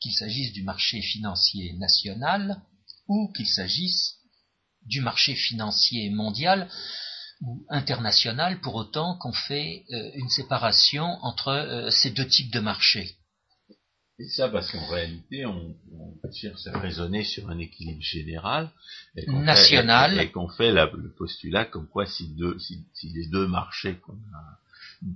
[0.00, 2.62] qu'il s'agisse du marché financier national
[3.08, 4.16] ou qu'il s'agisse
[4.82, 6.68] du marché financier mondial
[7.42, 12.60] ou international, pour autant qu'on fait euh, une séparation entre euh, ces deux types de
[12.60, 13.15] marchés.
[14.18, 18.70] Et ça parce qu'en réalité, on, on, cherche à raisonner sur un équilibre général
[19.14, 23.96] et national et, qu'on fait le postulat comme quoi si, deux, si, les deux marchés
[23.96, 24.58] qu'on a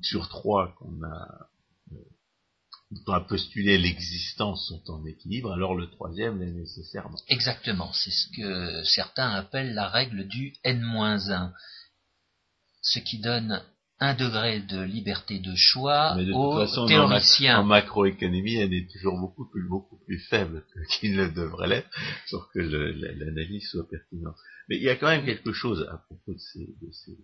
[0.03, 1.49] sur trois qu'on a
[1.93, 7.19] euh, a postulé l'existence sont en équilibre, alors le troisième l'est nécessairement.
[7.29, 11.53] Exactement, c'est ce que certains appellent la règle du n-1,
[12.83, 13.63] ce qui donne
[14.01, 17.61] un degré de liberté de choix Mais de aux toute façon, théoriciens.
[17.61, 21.91] En, macroéconomie, elle est toujours beaucoup plus, beaucoup plus faible qu'il ne devrait l'être
[22.31, 24.37] pour que l'analyse soit pertinente.
[24.69, 27.19] Mais il y a quand même quelque chose à propos de ces, de ces,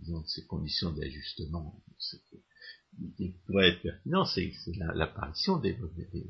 [0.00, 1.82] disons, de ces conditions d'ajustement
[3.18, 4.50] qui pourrait être pertinent, c'est
[4.94, 6.24] l'apparition des, des,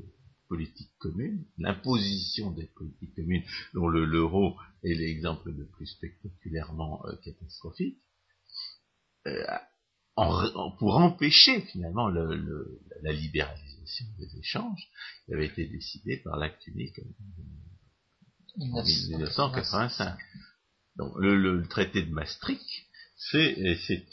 [0.49, 7.99] politiques communes, l'imposition des politiques communes, dont l'euro est l'exemple le plus spectaculairement euh, catastrophique.
[10.19, 10.49] Euh,
[10.79, 14.89] pour empêcher finalement la libéralisation des échanges
[15.25, 16.99] qui avait été décidée par l'acte unique
[18.59, 20.17] en 1985.
[20.95, 22.65] Donc le, traité de Maastricht,
[23.15, 23.53] c'est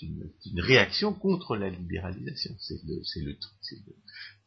[0.03, 2.55] une, réaction contre la libéralisation.
[2.59, 2.83] C'est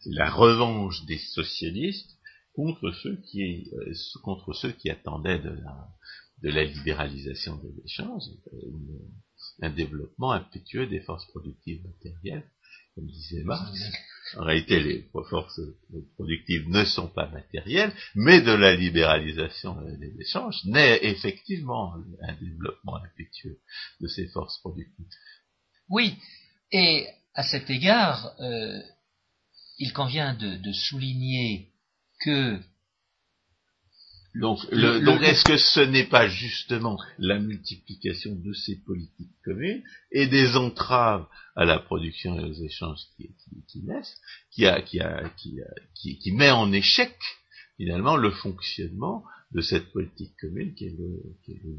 [0.05, 2.11] la revanche des socialistes
[2.53, 5.89] contre ceux qui, euh, attendaient de la,
[6.43, 8.25] de la libéralisation des échanges,
[9.61, 12.49] un développement impétueux des forces productives matérielles,
[12.95, 13.79] comme disait Marx.
[14.35, 15.61] En réalité, les forces
[16.15, 22.97] productives ne sont pas matérielles, mais de la libéralisation des échanges naît effectivement un développement
[22.97, 23.59] impétueux
[24.01, 25.05] de ces forces productives.
[25.89, 26.17] Oui,
[26.71, 28.81] et à cet égard, euh,
[29.79, 31.71] il convient de souligner
[32.21, 32.59] que
[34.35, 40.55] donc, est-ce que ce n'est pas justement la multiplication de ces politiques communes et des
[40.55, 44.17] entraves à la production et aux échanges qui, naissent,
[44.51, 47.15] qui, a, qui, a, qui, qui, met en échec
[47.77, 50.95] finalement le fonctionnement de cette politique commune qui est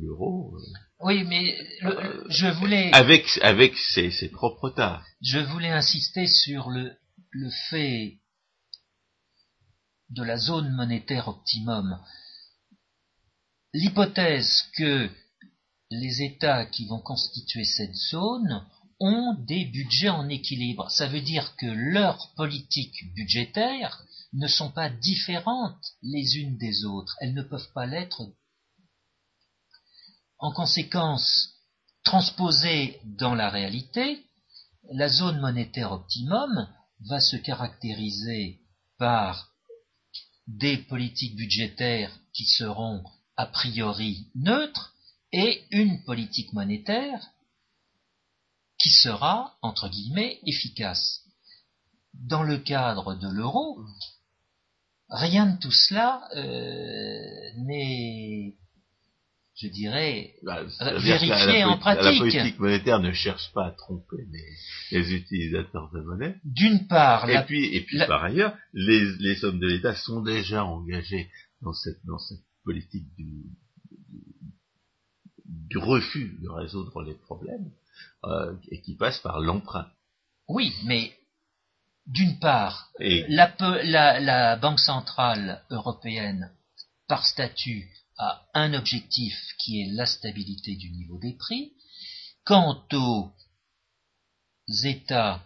[0.00, 0.56] l'euro.
[0.56, 5.04] Euh, oui, mais euh, je voulais avec avec ses, ses propres tâches.
[5.20, 6.92] Je voulais insister sur le
[7.30, 8.18] le fait
[10.10, 12.00] de la zone monétaire optimum
[13.72, 15.10] l'hypothèse que
[15.90, 18.66] les États qui vont constituer cette zone
[19.00, 20.90] ont des budgets en équilibre.
[20.90, 27.16] Ça veut dire que leurs politiques budgétaires ne sont pas différentes les unes des autres.
[27.20, 28.22] Elles ne peuvent pas l'être.
[30.38, 31.54] En conséquence,
[32.04, 34.24] transposée dans la réalité,
[34.90, 36.68] la zone monétaire optimum
[37.00, 38.60] va se caractériser
[38.98, 39.52] par
[40.46, 43.04] des politiques budgétaires qui seront
[43.38, 44.94] a priori neutre
[45.32, 47.24] et une politique monétaire
[48.78, 51.22] qui sera, entre guillemets, efficace.
[52.14, 53.78] Dans le cadre de l'euro,
[55.08, 58.56] rien de tout cela euh, n'est
[59.60, 60.62] je dirais, bah,
[60.98, 62.04] vérifié en pratique.
[62.04, 64.18] La politique monétaire ne cherche pas à tromper
[64.92, 66.36] les, utilisateurs de monnaie.
[66.44, 67.28] D'une part.
[67.28, 71.28] Et puis, et puis par ailleurs, les, les hommes de l'État sont déjà engagés
[71.60, 73.46] dans cette, dans cette politique du,
[75.46, 77.70] du, refus de résoudre les problèmes
[78.24, 79.90] euh, et qui passe par l'emprunt.
[80.48, 81.16] Oui, mais
[82.04, 83.54] d'une part, la,
[83.84, 86.50] la, la Banque centrale européenne,
[87.06, 87.88] par statut,
[88.18, 91.72] a un objectif qui est la stabilité du niveau des prix.
[92.44, 93.32] Quant aux
[94.84, 95.42] États,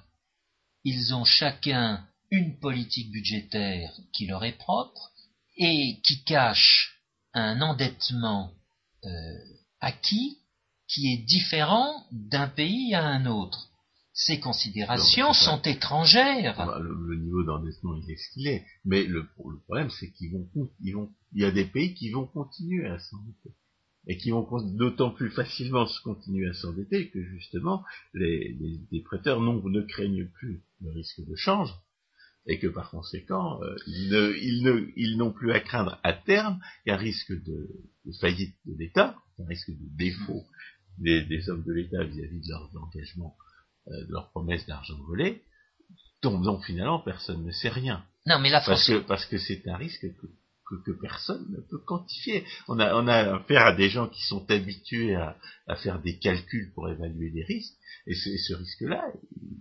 [0.82, 5.12] ils ont chacun une politique budgétaire qui leur est propre
[5.56, 6.91] et qui cache
[7.34, 8.52] un endettement
[9.04, 9.08] euh,
[9.80, 10.38] acquis
[10.88, 13.68] qui est différent d'un pays à un autre.
[14.14, 16.56] Ces considérations sont étrangères.
[16.58, 18.64] Bah, le, niveau d'endettement, il est ce qu'il est.
[18.84, 19.26] Mais le,
[19.64, 20.48] problème, c'est qu'ils vont,
[20.80, 23.54] ils vont, il y a des pays qui vont continuer à s'endetter.
[24.08, 28.58] Et qui vont d'autant plus facilement se continuer à s'endetter que justement, les,
[29.04, 31.72] prêteurs ne craignent plus le risque de change.
[32.46, 37.68] Et que par conséquent, euh, ils, n'ont plus à craindre à terme un risque de,
[38.20, 40.44] faillite de l'État, un risque de défaut
[40.98, 43.36] des, hommes de l'État vis-à-vis de leurs engagements
[43.88, 45.42] euh, de leur promesse d'argent volé,
[46.22, 48.04] dont, finalement personne ne sait rien.
[48.26, 50.06] Non, mais la parce que parce que c'est un risque
[50.76, 52.44] que, personne ne peut quantifier.
[52.68, 56.18] On a on a affaire à des gens qui sont habitués à, à faire des
[56.18, 57.74] calculs pour évaluer les risques,
[58.06, 59.12] et ce, ce risque-là,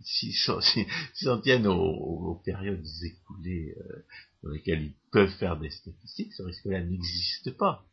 [0.03, 4.05] s'ils s'en tiennent aux, aux, périodes écoulées euh,
[4.43, 7.85] dans lesquelles ils peuvent faire des statistiques, ce risque-là n'existe pas.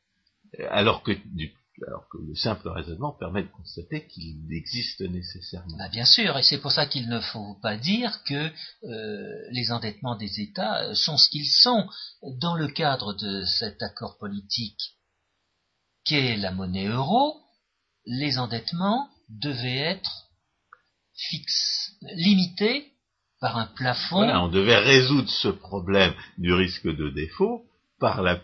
[0.70, 1.52] Alors que du
[1.86, 5.76] alors que le simple raisonnement permet de constater qu'il existe nécessairement.
[5.76, 8.50] Bah, bien sûr, et c'est pour ça qu'il ne faut pas dire que
[8.84, 11.88] euh, les endettements des États euh, sont ce qu'ils sont.
[12.40, 14.96] Dans le cadre de cet accord politique
[16.04, 17.40] qu'est la monnaie euro,
[18.06, 20.28] les endettements devaient être
[21.14, 22.92] fixes, limités
[23.40, 24.16] par un plafond.
[24.16, 27.67] Voilà, on devait résoudre ce problème du risque de défaut
[27.98, 28.40] par la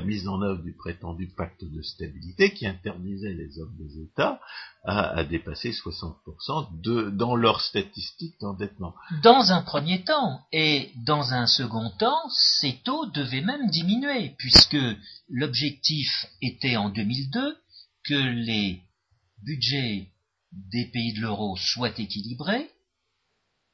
[0.00, 4.40] mise en œuvre du prétendu pacte de stabilité qui interdisait les hommes des États
[4.84, 8.94] à, dépasser 60% de, dans leurs statistiques d'endettement.
[9.22, 14.78] Dans un premier temps, et dans un second temps, ces taux devaient même diminuer, puisque
[15.28, 17.56] l'objectif était en 2002
[18.04, 18.80] que les
[19.42, 20.08] budgets
[20.52, 22.70] des pays de l'euro soient équilibrés,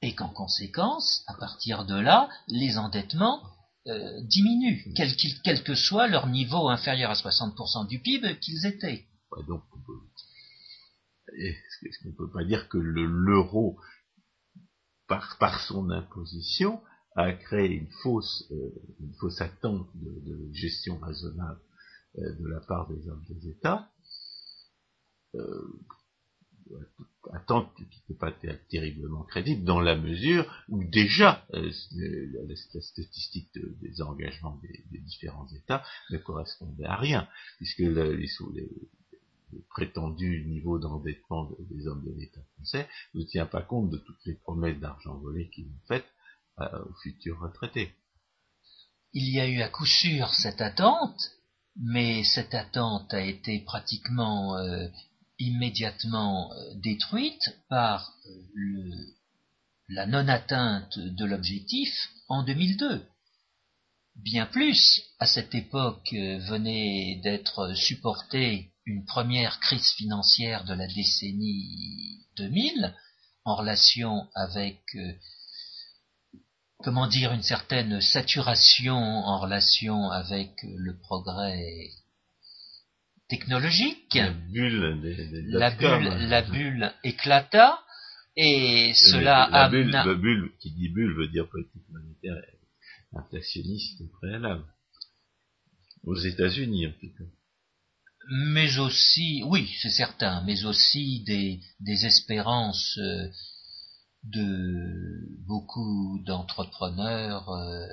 [0.03, 3.41] et qu'en conséquence, à partir de là, les endettements
[3.89, 5.11] euh, diminuent, quel,
[5.43, 9.07] quel, que soit leur niveau inférieur à 60% du PIB qu'ils étaient.
[9.49, 9.63] donc,
[11.37, 13.79] est-ce qu'on ne peut pas dire que l'euro,
[15.09, 16.81] par, par, son imposition,
[17.17, 18.71] a créé une fausse, euh,
[19.01, 21.61] une fausse attente de, gestion raisonnable
[22.19, 23.91] euh, de la part des hommes des États
[27.33, 31.71] attente qui peut pas être terriblement crédible dans la mesure où déjà euh,
[32.49, 38.29] la, statistique des engagements des, différents États ne correspondait à rien, puisque le, les,
[39.71, 44.35] prétendu niveau d'endettement des hommes de l'État français ne tient pas compte de toutes les
[44.35, 46.07] promesses d'argent volé qu'ils ont faites
[46.61, 47.93] euh, aux futurs retraités.
[49.13, 51.21] Il y a eu à coup sûr cette attente,
[51.77, 54.89] mais cette attente a été pratiquement euh,
[55.43, 58.91] immédiatement euh, détruite par euh,
[59.89, 61.93] la non-atteinte de l'objectif
[62.29, 63.05] en 2002.
[64.17, 70.87] Bien plus, à cette époque euh, venait d'être supportée une première crise financière de la
[70.87, 72.95] décennie 2000
[73.45, 74.81] en relation avec
[76.83, 81.91] comment dire une certaine saturation en relation avec le progrès
[83.33, 84.15] technologique.
[84.15, 85.01] La bulle,
[85.49, 87.81] la, bulle la bulle éclata
[88.37, 90.05] et cela la, amena...
[90.05, 92.37] Bulle, bulle, qui dit bulle veut dire politique monétaire
[93.15, 94.65] inflationniste préalable.
[96.05, 97.25] Aux États-Unis en tout cas.
[98.29, 103.29] Mais aussi, oui, c'est certain, mais aussi des, des espérances euh,
[104.25, 107.87] de beaucoup d'entrepreneurs euh,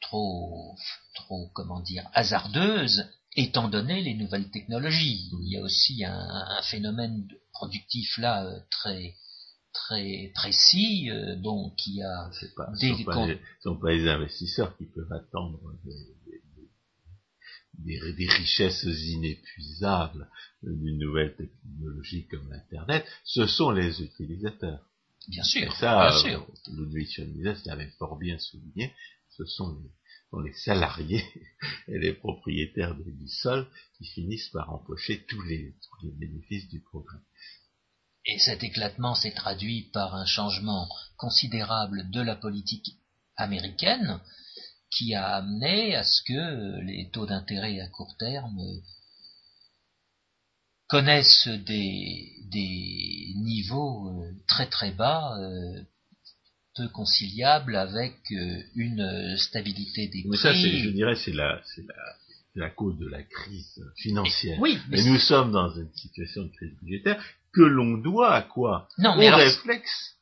[0.00, 0.74] trop,
[1.14, 3.04] trop, comment dire, hasardeuses
[3.36, 5.30] étant donné les nouvelles technologies.
[5.42, 9.14] Il y a aussi un, phénomène productif là euh, très
[9.72, 12.94] très précis, euh, donc il y a pas, des...
[12.94, 15.60] Ce ne sont, pas les investisseurs qui peuvent attendre
[17.74, 20.30] des, richesses inépuisables
[20.62, 24.80] d'une nouvelle technologie comme l'Internet, ce sont les utilisateurs.
[25.28, 26.46] Bien sûr, ça, bien sûr.
[26.72, 28.94] Ludwig von Mises l'avait fort bien souligné,
[29.28, 29.90] ce sont les,
[30.64, 31.24] salariés
[31.88, 33.66] et les propriétaires du sol
[33.96, 37.18] qui finissent par empocher tous les, les bénéfices du progrès.
[38.24, 42.98] Et cet éclatement s'est traduit par un changement considérable de la politique
[43.36, 44.20] américaine
[44.90, 48.60] qui a amené à ce que les taux d'intérêt à court terme
[50.88, 55.82] connaissent des, des niveaux euh, très très bas, euh,
[56.76, 60.28] peu conciliables avec euh, une stabilité des prix.
[60.30, 61.94] Mais ça, je dirais, c'est la, la,
[62.54, 64.58] la cause de la crise financière.
[64.60, 67.22] oui, mais, nous sommes dans une situation de crise budgétaire
[67.52, 68.88] que l'on doit à quoi?
[68.98, 70.16] Non, mais Au réflexe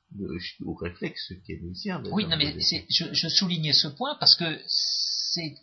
[0.65, 2.03] au réflexe keynésien.
[2.13, 5.57] Oui, non, mais je, je, soulignais ce point parce que c'est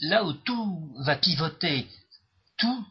[0.00, 1.86] là où tout va pivoter,
[2.58, 2.84] tout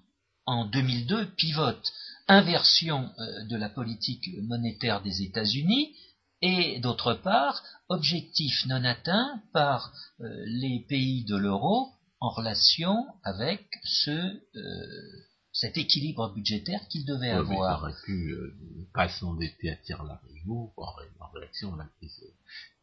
[0.45, 1.91] en 2002 pivote.
[2.27, 5.93] Inversion euh, de la politique monétaire des États-Unis
[6.41, 11.89] et d'autre part, objectif non atteint par euh, les pays de l'euro
[12.19, 17.79] en relation avec ce euh, cet équilibre budgétaire qu'il devait avoir.
[17.79, 18.55] Il aurait pu euh,
[18.93, 22.23] pas s'endetter à tir larigot en, réaction à la crise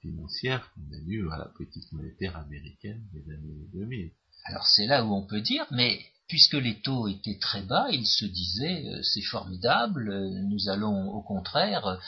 [0.00, 4.10] financière qu'on a eue à la politique monétaire américaine des années 2000.
[4.44, 5.98] Alors c'est là où on peut dire, mais
[6.28, 11.08] puisque les taux étaient très bas, il se disait euh, c'est formidable, euh, nous allons
[11.10, 11.98] au contraire,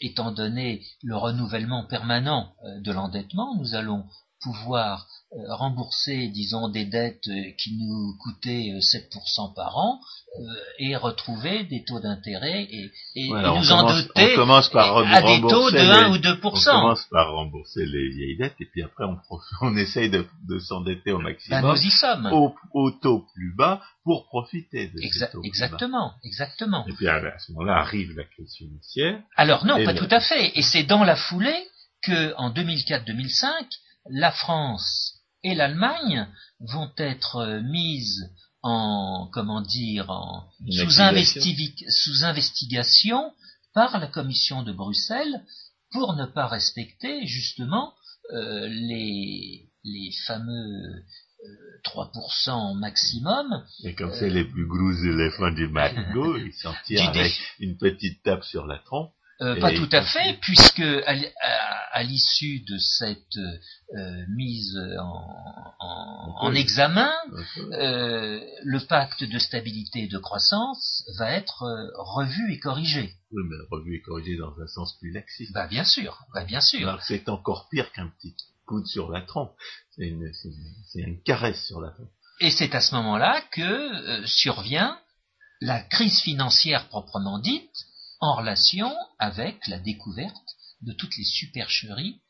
[0.00, 4.04] étant donné le renouvellement permanent de l'endettement, nous allons
[4.40, 10.00] pouvoir euh, rembourser, disons, des dettes euh, qui nous coûtaient 7% euh, par an
[10.78, 16.12] et retrouver des taux d'intérêt et, et, nous en doter à des taux de 1
[16.12, 16.38] ou 2%.
[16.44, 19.18] On commence par rembourser les vieilles dettes et puis après on,
[19.62, 22.26] on essaye de, de s'endetter au maximum ben, nous y sommes.
[22.32, 26.86] Au, au, taux plus bas pour profiter de ces taux Exactement, exactement.
[26.86, 29.20] Et puis à, ce moment-là arrive la crise financière.
[29.36, 30.56] Alors non, pas tout à fait.
[30.58, 31.66] Et c'est dans la foulée
[32.02, 33.50] que en 2004-2005,
[34.10, 36.26] la France et l'Allemagne
[36.60, 38.30] vont être euh, mises
[38.62, 43.32] en, comment dire, en, sous, investigation
[43.72, 45.44] par la Commission de Bruxelles
[45.92, 47.94] pour ne pas respecter justement
[48.32, 51.04] euh, les, les fameux
[51.84, 53.64] 3% euh, maximum.
[53.84, 58.22] Et comme c'est les plus gros éléphants du marigot, ils s'en tirent avec une petite
[58.22, 59.12] tape sur la trompe.
[59.40, 64.76] Euh, pas tout à fait, puisque à, l'issue de cette euh, mise
[66.40, 67.12] en, examen,
[67.72, 71.64] euh, le pacte de stabilité et de croissance va être
[71.98, 73.14] revu et corrigé.
[73.30, 75.52] Oui, mais revu et corrigé dans un sens plus laxiste.
[75.52, 76.98] Bah bien sûr, bah bien sûr.
[77.02, 78.34] C'est encore pire qu'un petit
[78.66, 79.52] coup sur la trompe.
[79.96, 80.32] C'est une,
[80.96, 82.10] une, caresse sur la trompe.
[82.40, 84.98] Et c'est à ce moment-là que survient
[85.60, 87.70] la crise financière proprement dite,
[88.20, 92.20] en relation avec la découverte de toutes les supercheries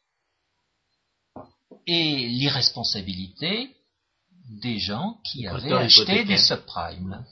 [1.86, 3.74] et l'irresponsabilité
[4.62, 7.24] des gens qui avaient acheté des subprimes.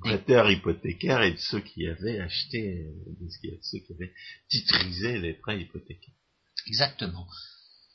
[0.00, 2.86] Prêteurs hypothécaires et de ceux qui avaient acheté,
[3.20, 3.28] de
[3.62, 4.12] ceux qui avaient
[4.48, 6.14] titrisé les prêts hypothécaires.
[6.66, 7.26] Exactement.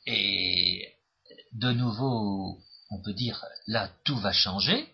[0.06, 0.86] Et
[1.52, 2.58] de nouveau,
[2.90, 4.86] on peut dire, là, tout va changer,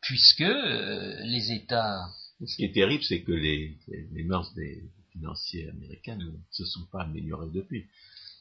[0.00, 2.08] puisque euh, les États
[2.46, 3.76] ce qui est terrible, c'est que les,
[4.24, 4.82] mœurs des
[5.12, 7.86] financiers américains ne se sont pas améliorées depuis.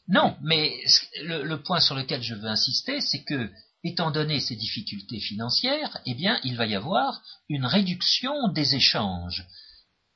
[0.08, 0.72] Non, mais
[1.22, 3.50] le, point sur lequel je veux insister, c'est que,
[3.84, 9.46] étant donné ces difficultés financières, eh bien, il va y avoir une réduction des échanges,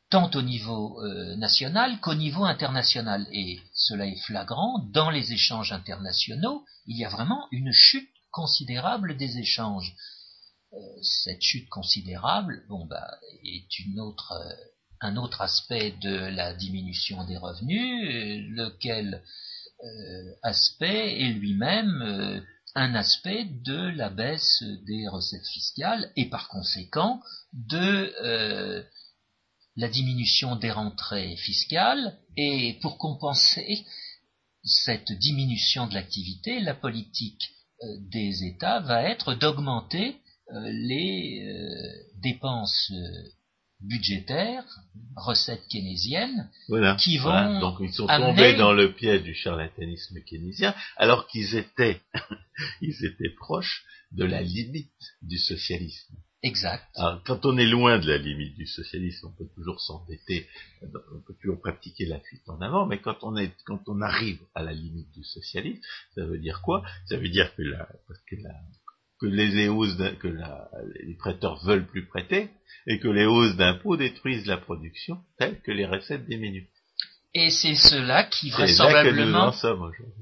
[0.10, 3.28] tant au niveau euh, national qu'au niveau international.
[3.34, 9.18] Et cela est flagrant, dans les échanges internationaux, il y a vraiment une chute considérable
[9.18, 9.94] des échanges.
[10.74, 14.54] Euh, cette chute considérable bon, bah, est une autre, euh,
[15.02, 19.24] un autre aspect de la diminution des revenus, euh, lequel
[20.44, 22.46] aspect est lui-même
[22.76, 27.20] un aspect de la baisse des recettes fiscales et par conséquent
[27.52, 28.86] de
[29.76, 32.16] la diminution des rentrées fiscales.
[32.38, 33.84] Et pour compenser
[34.64, 37.50] cette diminution de l'activité, la politique
[38.12, 40.22] des États va être d'augmenter
[40.60, 43.30] les euh, dépenses euh,
[43.82, 44.66] budgétaires,
[45.16, 46.50] recettes keynésiennes,
[47.00, 52.02] qui vont donc ils sont tombés dans le piège du charlatanisme keynésien, alors qu'ils étaient,
[52.82, 54.92] ils étaient proches de la limite
[55.22, 56.16] du socialisme.
[56.44, 56.88] Exact.
[56.96, 60.48] Alors, quand on est loin de la limite du socialisme, on peut toujours s'endetter,
[60.82, 64.40] on peut toujours pratiquer la fuite en avant, mais quand on est, quand on arrive
[64.56, 65.82] à la limite du socialisme,
[66.16, 66.84] ça veut dire quoi?
[67.06, 68.56] Ça veut dire que la, parce que la,
[69.22, 72.50] que les hausses que les prêteurs veulent plus prêter
[72.88, 76.68] et que les hausses d'impôts détruisent la production telle que les recettes diminuent.
[77.34, 79.54] Et c'est cela qui vraisemblablement.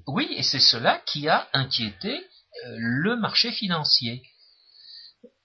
[0.08, 4.22] oui, et c'est cela qui a inquiété euh, le marché financier.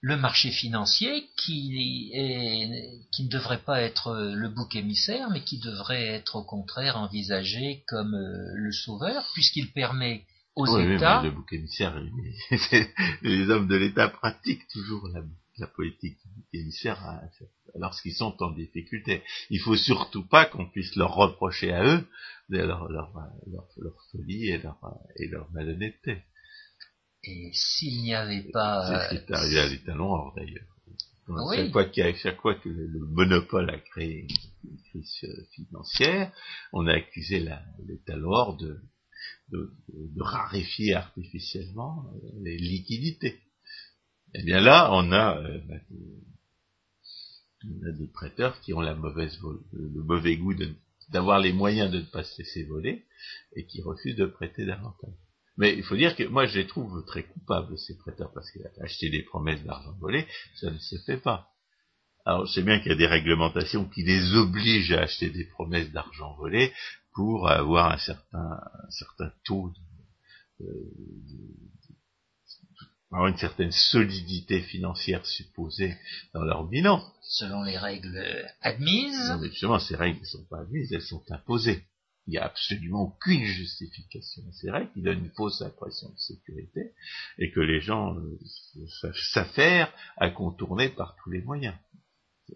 [0.01, 5.59] Le marché financier qui, est, qui ne devrait pas être le bouc émissaire, mais qui
[5.59, 10.25] devrait être au contraire envisagé comme euh, le sauveur, puisqu'il permet
[10.55, 11.21] aux États.
[11.23, 11.99] le bouc émissaire,
[13.21, 15.21] les hommes de l'État pratiquent toujours la,
[15.57, 17.21] la politique du bouc émissaire
[17.75, 19.21] lorsqu'ils sont en difficulté.
[19.49, 22.07] Il faut surtout pas qu'on puisse leur reprocher à eux
[22.49, 23.11] leur, leur,
[23.47, 24.77] leur, folie et leur,
[25.17, 26.23] et leur malhonnêteté.
[27.23, 28.85] Et s'il n'y avait pas...
[28.87, 30.63] C'est ce qui est arrivé à l'État noir d'ailleurs.
[31.55, 34.27] Chaque, fois chaque fois que le monopole a créé
[34.63, 35.25] une crise
[35.55, 36.31] financière,
[36.71, 38.79] on a accusé l'État noir de,
[39.49, 39.71] de,
[40.17, 42.05] raréfier artificiellement
[42.41, 43.39] les liquidités.
[44.33, 45.75] Eh bien là, on a, euh, bah,
[47.91, 48.95] des prêteurs qui ont le
[50.03, 50.53] mauvais goût
[51.09, 53.05] d'avoir les moyens de ne pas se laisser voler
[53.55, 55.13] et qui refusent de prêter davantage.
[55.57, 59.09] Mais il faut dire que moi je les trouve très coupables, ces prêteurs, parce qu'acheter
[59.09, 61.49] des promesses d'argent volé, ça ne se fait pas.
[62.25, 65.45] Alors je sais bien qu'il y a des réglementations qui les obligent à acheter des
[65.45, 66.73] promesses d'argent volé
[67.15, 69.71] pour avoir un certain, un certain taux
[70.59, 70.65] de,
[73.11, 75.95] avoir une certaine solidité financière supposée
[76.33, 77.01] dans leur bilan.
[77.21, 78.21] Selon les règles
[78.61, 79.29] admises.
[79.29, 81.85] Non, mais justement, ces règles ne sont pas admises, elles sont imposées.
[82.27, 86.17] Il n'y a absolument aucune justification à ces règles qui donnent une fausse impression de
[86.17, 86.93] sécurité
[87.37, 88.39] et que les gens euh,
[89.31, 91.75] s'affairent à contourner par tous les moyens.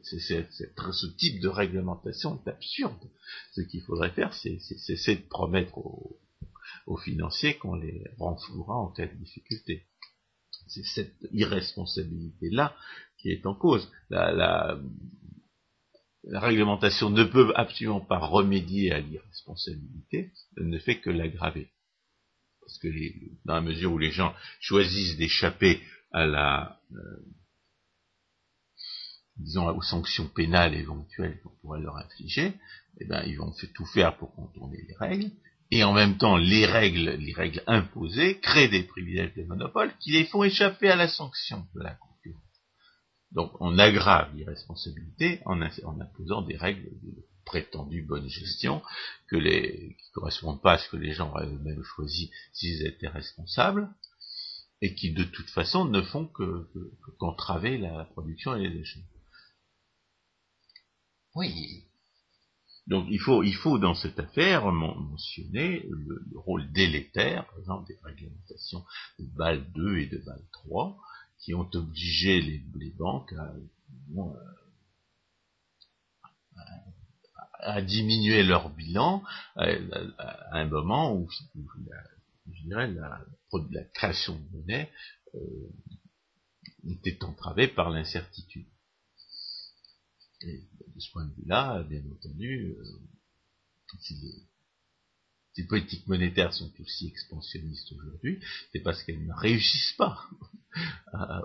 [0.04, 3.10] Ce type de réglementation est absurde.
[3.54, 6.20] Ce qu'il faudrait faire, c'est, de promettre aux,
[7.04, 9.86] financiers qu'on les renflouera en cas de difficulté.
[10.68, 12.76] C'est cette irresponsabilité-là
[13.18, 13.92] qui est en cause.
[14.10, 14.80] la,
[16.24, 21.70] la réglementation ne peut absolument pas remédier à l'irresponsabilité, elle ne fait que l'aggraver.
[22.62, 22.88] Parce que
[23.46, 25.82] dans la mesure où les gens choisissent d'échapper
[26.12, 26.98] à la, euh,
[29.40, 32.54] disons, aux sanctions pénales éventuelles qu'on pourrait leur infliger,
[33.00, 35.32] eh ben, ils vont tout faire pour contourner les règles,
[35.72, 40.12] et en même temps, les règles, les règles imposées créent des privilèges des monopoles qui
[40.12, 41.98] les font échapper à la sanction de la
[43.32, 48.82] donc on aggrave l'irresponsabilité en, en, imposant des règles de prétendue bonne gestion
[49.28, 53.08] que les, qui correspondent pas à ce que les gens auraient eux-mêmes choisi s'ils étaient
[53.08, 53.90] responsables
[54.82, 56.68] et qui de toute façon ne font que,
[57.20, 59.04] qu'entraver la production et les déchets.
[61.40, 61.86] Oui.
[62.88, 67.88] Donc il faut, il faut dans cette affaire mentionner le, le rôle délétère, par exemple,
[67.88, 68.84] des réglementations
[69.20, 70.98] de BAL 2 et de BAL 3,
[71.40, 73.34] qui ont obligé les, banques
[77.62, 79.24] à, diminuer leur bilan
[79.56, 82.04] à, un moment où, la,
[82.52, 83.22] je dirais, la,
[83.94, 84.92] création de monnaie
[85.36, 85.40] euh,
[86.90, 88.68] était entravée par l'incertitude.
[91.00, 92.84] De ce point de vue-là, bien entendu, euh,
[95.56, 98.42] les politiques monétaires sont aussi expansionnistes aujourd'hui,
[98.74, 100.22] c'est parce qu'elles ne réussissent pas
[101.14, 101.42] à,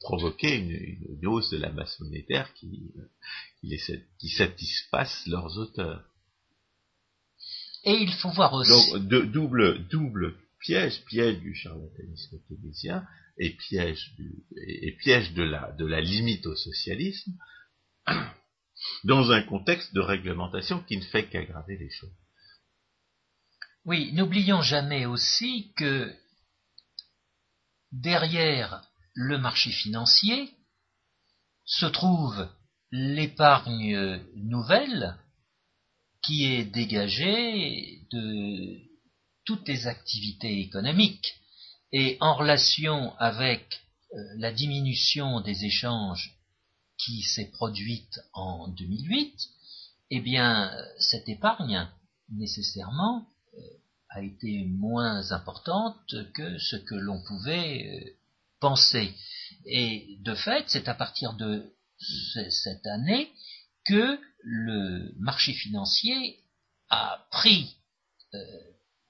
[0.00, 2.90] provoquer une, hausse de la masse monétaire qui,
[3.60, 6.04] qui, satisfasse leurs auteurs.
[7.84, 8.90] Et il faut voir aussi.
[8.92, 13.06] Donc, double, double piège, piège du charlatanisme keynésien
[13.38, 14.14] et piège,
[14.56, 14.96] et
[15.34, 17.32] de, la, de la limite au socialisme
[19.04, 22.10] dans un contexte de réglementation qui ne fait qu'aggraver les choses.
[23.84, 26.14] Oui, n'oublions jamais aussi que
[27.90, 30.50] derrière le marché financier
[31.64, 32.48] se trouve
[32.90, 35.16] l'épargne nouvelle
[36.22, 38.78] qui est dégagée de
[39.44, 41.41] toutes les activités économiques
[41.92, 43.80] et en relation avec
[44.14, 46.34] euh, la diminution des échanges
[46.98, 49.34] qui s'est produite en 2008,
[50.10, 51.86] eh bien, cette épargne,
[52.30, 53.58] nécessairement, euh,
[54.10, 58.10] a été moins importante que ce que l'on pouvait euh,
[58.60, 59.14] penser.
[59.66, 61.74] Et de fait, c'est à partir de
[62.50, 63.30] cette année
[63.84, 66.40] que le marché financier
[66.88, 67.76] a pris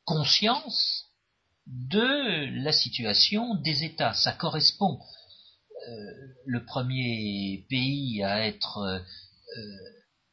[0.05, 1.12] conscience
[1.67, 4.15] de la situation des États.
[4.15, 5.01] Ça correspond
[5.89, 5.95] euh,
[6.47, 9.01] le premier pays à être euh,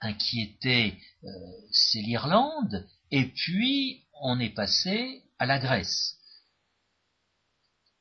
[0.02, 1.28] inquiété, euh,
[1.72, 6.18] c'est l'Irlande, et puis on est passé à la Grèce.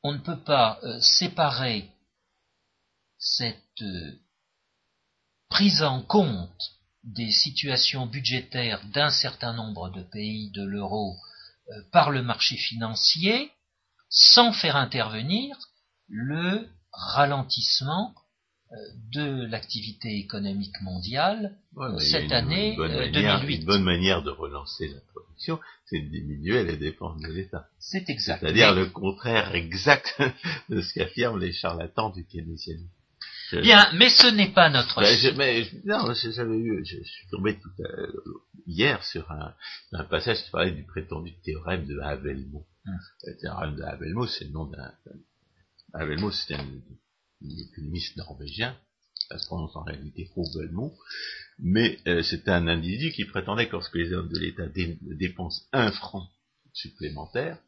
[0.02, 1.90] on ne peut pas séparer
[3.18, 3.84] cette
[5.48, 6.72] prise en compte
[7.02, 11.16] des situations budgétaires d'un certain nombre de pays de l'euro
[11.92, 13.50] par le marché financier
[14.08, 15.56] sans faire intervenir
[16.08, 18.14] le ralentissement
[18.70, 18.76] euh,
[19.14, 21.56] de l'activité économique mondiale
[21.98, 23.56] cette année bonne, 2008.
[23.60, 27.68] Une bonne manière de relancer la production, c'est de diminuer les dépenses de l'État.
[27.78, 28.40] C'est exact.
[28.40, 30.20] C'est-à-dire le contraire exact
[30.68, 32.90] de ce qu'affirment les charlatans du keynésianisme.
[33.52, 35.00] Bien, mais ce n'est pas notre.
[35.00, 37.70] Ben, je, mais, non, j'avais eu, je, suis tombé tout
[38.66, 39.54] hier sur un,
[39.92, 42.66] un, passage qui parlait du prétendu théorème de Havelmo.
[42.86, 42.98] Hum.
[43.24, 44.92] Le théorème de Havelmo, c'est le nom d'un.
[45.94, 46.66] Havelmo, c'est un,
[47.42, 48.76] économiste norvégien.
[49.28, 50.94] Ça se prononce en réalité Havelmo.
[51.58, 54.68] Mais euh, c'était un individu qui prétendait que lorsque les hommes de l'État
[55.02, 56.28] dépensent un franc
[56.72, 57.58] supplémentaire,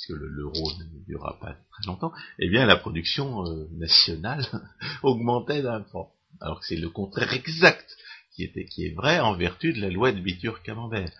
[0.00, 4.46] puisque l'euro ne durera pas très longtemps, eh bien la production euh, nationale
[5.02, 6.12] augmentait d'un franc.
[6.40, 7.96] Alors que c'est le contraire exact
[8.34, 11.12] qui, était, qui est vrai en vertu de la loi de Bitur-Camembert.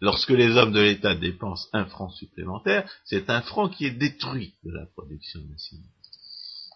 [0.00, 4.54] Lorsque les hommes de l'État dépensent un franc supplémentaire, c'est un franc qui est détruit
[4.64, 5.88] de la production nationale.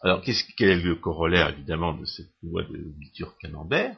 [0.03, 3.97] Alors, qu'est-ce, quel est le corollaire, évidemment, de cette loi de Bitur-Camembert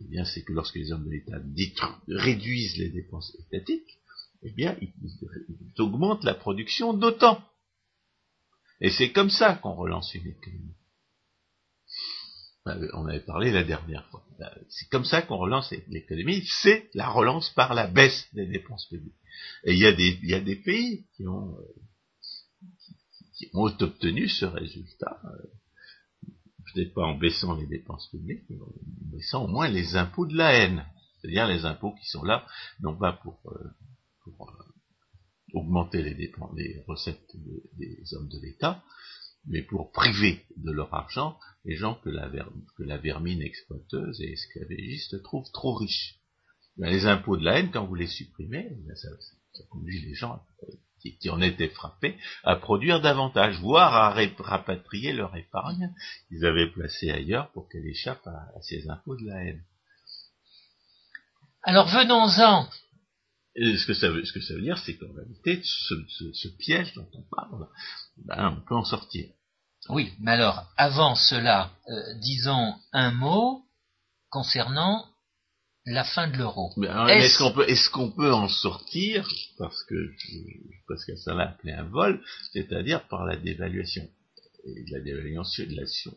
[0.00, 3.98] Eh bien, c'est que lorsque les hommes de l'État réduisent les dépenses étatiques,
[4.44, 4.92] eh bien, ils,
[5.78, 7.42] augmentent la production d'autant.
[8.80, 10.76] Et c'est comme ça qu'on relance une économie.
[12.94, 14.24] On avait parlé la dernière fois.
[14.68, 19.14] C'est comme ça qu'on relance l'économie, c'est la relance par la baisse des dépenses publiques.
[19.64, 19.86] Et il y
[20.34, 21.56] a des, pays qui ont,
[23.36, 26.28] qui ont obtenu ce résultat, euh,
[26.72, 28.72] peut-être pas en baissant les dépenses publiques, mais en
[29.12, 30.86] baissant au moins les impôts de la haine.
[31.20, 32.46] C'est-à-dire les impôts qui sont là,
[32.80, 33.70] non pas pour euh,
[34.24, 34.64] pour euh,
[35.54, 37.30] augmenter les, dépenses, les recettes
[37.78, 38.82] des hommes de l'État,
[39.46, 45.50] mais pour priver de leur argent les gens que la, vermine exploiteuse et esclavagiste trouve
[45.52, 46.18] trop riches.
[46.76, 49.08] les impôts de la haine, quand vous les supprimez, ça,
[49.70, 50.42] conduit les gens
[51.00, 55.92] qui, en étaient frappés à produire davantage, voire à rapatrier leur épargne
[56.28, 59.62] qu'ils avaient placée ailleurs pour qu'elle échappe à ces impôts de la haine.
[61.62, 62.68] Alors venons-en
[63.56, 67.08] ce que ça veut, ce que ça veut dire, c'est qu'en réalité, ce, piège dont
[67.14, 67.68] on parle,
[68.24, 69.28] ben, on peut en sortir.
[69.88, 73.62] Oui, mais alors, avant cela, euh, disons un mot
[74.30, 75.04] concernant
[75.86, 76.72] la fin de l'euro.
[77.08, 79.28] Est-ce qu'on peut, est qu'on peut en sortir
[79.58, 79.94] parce que
[80.88, 84.08] parce que ça l'a appelé un vol, c'est-à-dire par la dévaluation?
[84.66, 85.66] Et la dévaluation,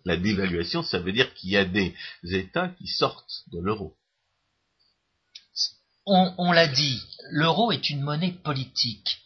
[0.05, 3.97] la dévaluation, ça veut dire qu'il y a des États qui sortent de l'euro
[6.07, 7.01] on, l'a dit,
[7.31, 9.19] l'euro est une monnaie politique.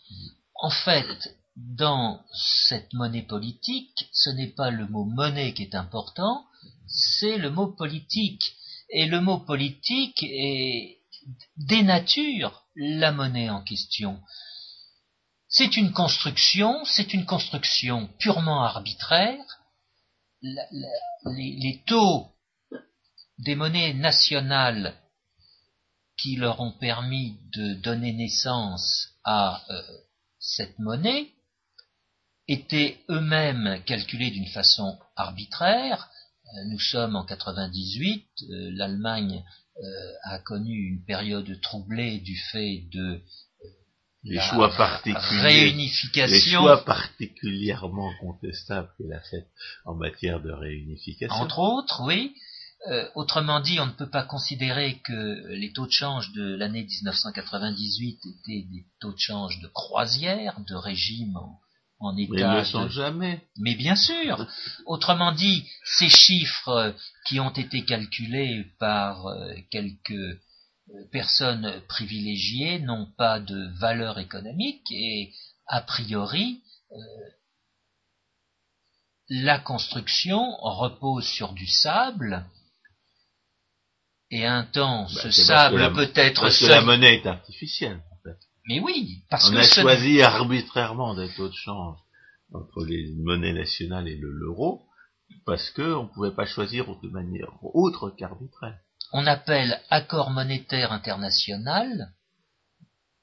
[0.55, 6.45] En fait, dans cette monnaie politique, ce n'est pas le mot monnaie qui est important,
[6.87, 8.55] c'est le mot politique.
[8.89, 10.97] Et le mot politique est,
[11.55, 14.19] dénature la monnaie en question.
[15.47, 19.43] C'est une construction, c'est une construction purement arbitraire.
[20.41, 22.27] les, taux
[23.37, 24.95] des monnaies nationales
[26.21, 29.81] qui leur ont permis de donner naissance à euh,
[30.39, 31.29] cette monnaie
[32.47, 36.09] étaient eux-mêmes calculés d'une façon arbitraire.
[36.45, 39.43] Euh, nous sommes en 98, euh, l'Allemagne
[40.25, 43.21] a connu une période troublée du fait de
[44.23, 46.27] les choix particuliers, réunification.
[46.27, 49.47] Les choix particulièrement contestables qu'elle a fait
[49.85, 51.35] en matière de réunification.
[51.35, 52.35] Entre autres, oui.
[52.87, 56.83] Euh, autrement dit, on ne peut pas considérer que les taux de change de l'année
[56.83, 61.37] 1998 étaient des taux de change de croisière, de régime
[61.99, 62.33] en, état.
[62.33, 63.45] Mais ils ne sont jamais.
[63.57, 64.47] Mais bien sûr.
[64.87, 66.95] Autrement dit, ces chiffres
[67.27, 70.39] qui ont été calculés par euh, quelques euh,
[71.11, 75.31] personnes privilégiées n'ont pas de valeur économique et
[75.67, 76.63] a priori
[79.29, 82.45] la construction repose sur du sable
[84.31, 88.01] et un temps, bah, ce sable peut être parce que la monnaie est artificielle.
[88.11, 88.37] En fait.
[88.67, 91.97] Mais oui, parce on que a choisi arbitrairement des taux de change
[92.53, 94.83] entre les monnaies nationales et l'euro
[95.45, 98.77] parce qu'on ne pouvait pas choisir de manière autre qu'arbitraire.
[99.13, 102.13] On appelle accord monétaire international,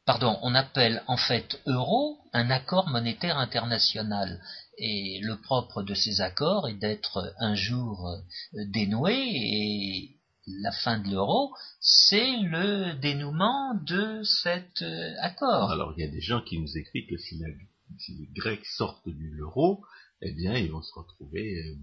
[0.05, 4.41] pardon, on appelle en fait euro un accord monétaire international.
[4.79, 8.17] Et le propre de ces accords est d'être un jour
[8.53, 10.18] dénoué et
[10.63, 15.71] la fin de l'euro, c'est le dénouement de cet euh, accord.
[15.71, 19.37] Alors il y a des gens qui nous écrivent que si les Grecs sortent de
[19.37, 19.85] l'euro,
[20.21, 21.75] eh bien, ils vont se retrouver euh,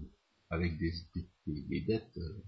[0.50, 0.92] avec des,
[1.80, 2.42] dettes euh,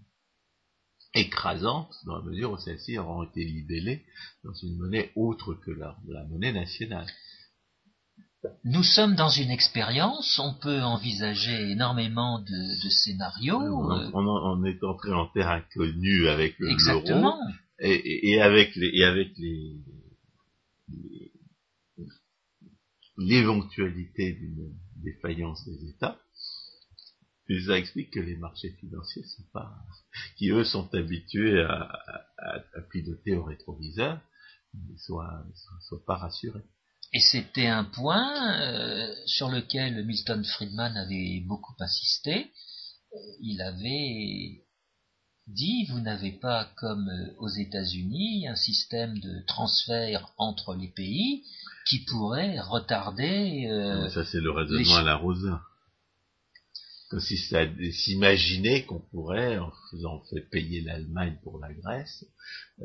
[1.15, 4.05] écrasantes, dans la mesure où celles-ci auront été libellées
[4.45, 5.97] dans une monnaie autre que la,
[6.29, 7.07] monnaie nationale.
[8.65, 13.59] Nous sommes dans une expérience, on peut envisager énormément de, scénarios.
[13.59, 17.33] On, est entré en terre inconnue avec l'euro
[17.81, 19.77] et, et, avec les, et avec les,
[23.17, 26.19] l'éventualité d'une défaillance des États,
[27.67, 29.75] ça explique que les marchés financiers sont pas,
[30.37, 31.91] qui eux sont habitués à,
[32.91, 34.21] piloter au rétroviseur,
[34.75, 35.45] ne soient,
[35.81, 36.65] soient, pas rassurés.
[37.13, 42.51] Et c'était un point euh, sur lequel Milton Friedman avait beaucoup insisté.
[43.15, 44.63] Euh, il avait
[45.49, 51.45] dit vous n'avez pas comme euh, aux États-Unis un système de transfert entre les pays
[51.89, 53.67] qui pourrait retarder.
[53.71, 55.63] Euh, ça c'est le raisonnement à la Rosa.
[57.11, 62.27] Consiste à s'imaginer qu'on pourrait, en faisant fait payer l'Allemagne pour la Grèce,
[62.83, 62.85] euh,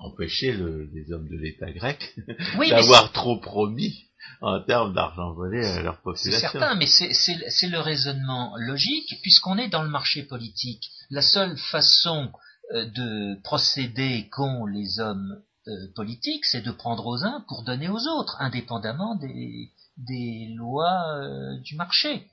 [0.00, 2.14] empêcher les hommes de l'État grec
[2.70, 4.08] d'avoir trop promis
[4.40, 6.30] en termes d'argent volé à leur population.
[6.32, 10.90] C'est certain, mais c'est le raisonnement logique, puisqu'on est dans le marché politique.
[11.10, 12.30] La seule façon
[12.74, 17.88] euh, de procéder qu'ont les hommes euh, politiques, c'est de prendre aux uns pour donner
[17.88, 22.26] aux autres, indépendamment des, lois euh, du marché.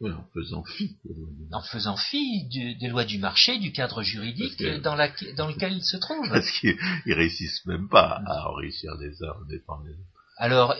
[0.00, 0.96] Oui, en faisant fi.
[1.52, 6.28] En faisant fi des lois du marché, du cadre juridique dans, lequel ils se trouvent.
[6.28, 10.18] Parce qu'ils réussissent même pas à enrichir les uns dépend des autres.
[10.40, 10.76] Alors,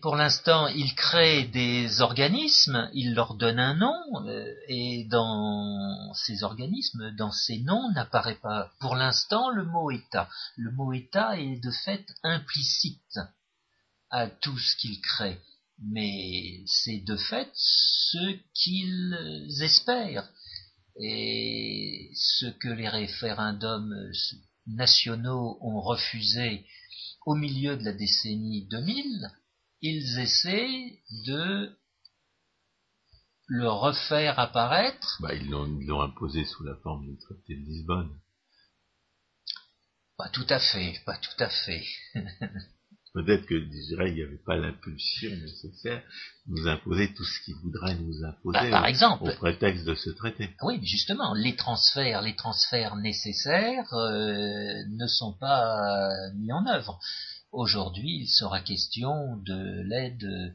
[0.00, 3.94] pour l'instant, il crée des organismes, il leur donne un nom,
[4.26, 10.30] euh, et dans ces organismes, dans ces noms, n'apparaît pas pour l'instant le mot État.
[10.56, 13.18] Le mot État est de fait implicite
[14.10, 15.38] à tout ce qu'il crée,
[15.90, 20.28] mais c'est de fait ce qu'ils espèrent.
[21.00, 23.94] Et ce que les référendums
[24.66, 26.66] nationaux ont refusé
[27.24, 29.30] au milieu de la décennie 2000,
[29.80, 31.76] ils essaient de
[33.46, 35.18] le refaire apparaître.
[35.20, 38.18] Bah, ils l'ont imposé sous la forme du traité de Lisbonne.
[40.16, 41.84] Pas tout à fait, pas tout à fait.
[43.14, 46.02] Peut-être que, dirais, il n'y avait pas l'impulsion nécessaire
[46.46, 49.94] de nous imposer tout ce qu'ils voudraient nous imposer bah, par exemple, au prétexte de
[49.94, 50.48] ce traité.
[50.62, 56.98] Oui, mais justement, les transferts, les transferts nécessaires euh, ne sont pas mis en œuvre.
[57.52, 60.54] Aujourd'hui, il sera question de l'aide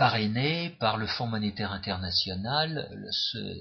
[0.00, 2.88] parrainé par le Fonds monétaire international,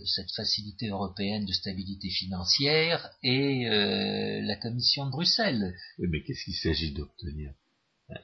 [0.06, 5.76] cette facilité européenne de stabilité financière et euh, la Commission de Bruxelles.
[5.98, 7.52] Oui, mais qu'est-ce qu'il s'agit d'obtenir?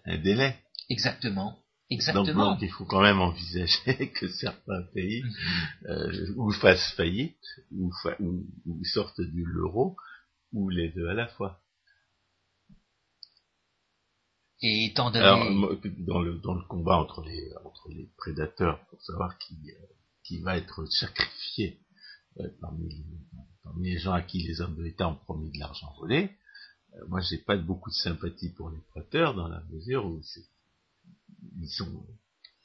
[0.05, 0.55] Un, délai?
[0.89, 1.59] Exactement.
[1.89, 2.51] Exactement.
[2.51, 5.34] Donc, il faut quand même envisager que certains pays mhm.
[5.89, 7.91] euh, ou fassent faillite, ou,
[8.66, 9.97] ou sortent de l'euro,
[10.53, 11.59] ou les deux à la fois.
[14.68, 15.24] Et étant donné...
[15.99, 19.86] dans, le, dans le combat entre les, entre les prédateurs, pour savoir qui, euh,
[20.24, 21.80] qui va être sacrifié
[22.39, 22.89] euh, parmi,
[23.63, 26.32] parmi, les gens à qui les hommes de l'État ont promis de l'argent volé,
[26.95, 30.20] euh, moi j'ai pas beaucoup de sympathie pour les prêteurs dans la mesure où
[31.59, 32.03] ils sont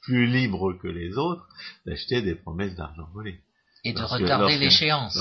[0.00, 1.46] plus libres que les autres
[1.84, 3.38] d'acheter des promesses d'argent volé.
[3.84, 5.18] Et de retarder l'échéance.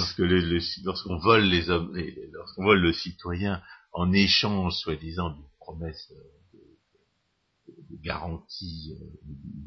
[0.86, 1.94] Lorsqu'on vole les hommes,
[2.32, 3.62] lorsqu'on vole le citoyen
[3.92, 6.14] en échange, soi-disant, d'une promesse
[8.04, 9.06] garantie euh,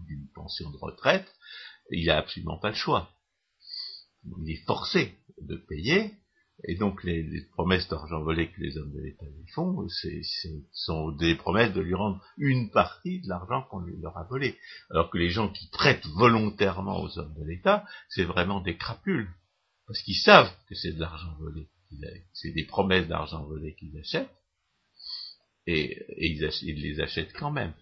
[0.06, 1.30] d'une pension de retraite,
[1.90, 3.10] il n'a absolument pas le choix.
[4.24, 6.14] Il est forcé de payer,
[6.64, 10.22] et donc les, promesses d'argent volé que les hommes de l'État lui font, c'est,
[10.72, 14.56] sont des promesses de lui rendre une partie de l'argent qu'on leur a volé.
[14.90, 19.28] Alors que les gens qui prêtent volontairement aux hommes de l'État, c'est vraiment des crapules.
[19.86, 21.68] Parce qu'ils savent que c'est de l'argent volé.
[22.32, 24.30] C'est des promesses d'argent volé qu'ils achètent,
[25.66, 27.74] et, ils, ils les achètent quand même.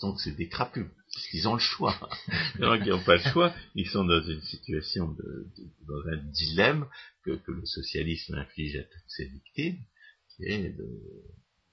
[0.00, 1.94] Donc c'est des crapus, parce qu'ils ont le choix.
[2.60, 5.46] Gens qui n'ont pas le choix, ils sont dans une situation, de,
[5.86, 6.86] dans un dilemme
[7.24, 9.78] que, que, le socialisme inflige à toutes ses victimes,
[10.34, 10.88] qui est, de,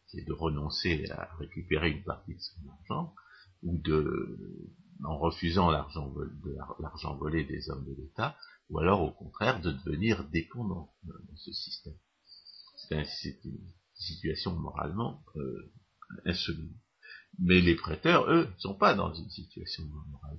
[0.07, 3.13] qui est de renoncer à récupérer une partie de son argent,
[3.61, 4.37] ou de,
[5.03, 6.13] en refusant l'argent
[6.79, 8.37] l'argent volé des hommes de l'État,
[8.69, 11.97] ou alors au contraire de devenir dépendant de, ce système.
[12.89, 13.59] C'est une
[13.95, 15.73] situation moralement euh,
[16.25, 16.75] insoluble.
[17.39, 20.37] Mais les prêteurs, eux, ne sont pas dans une situation morale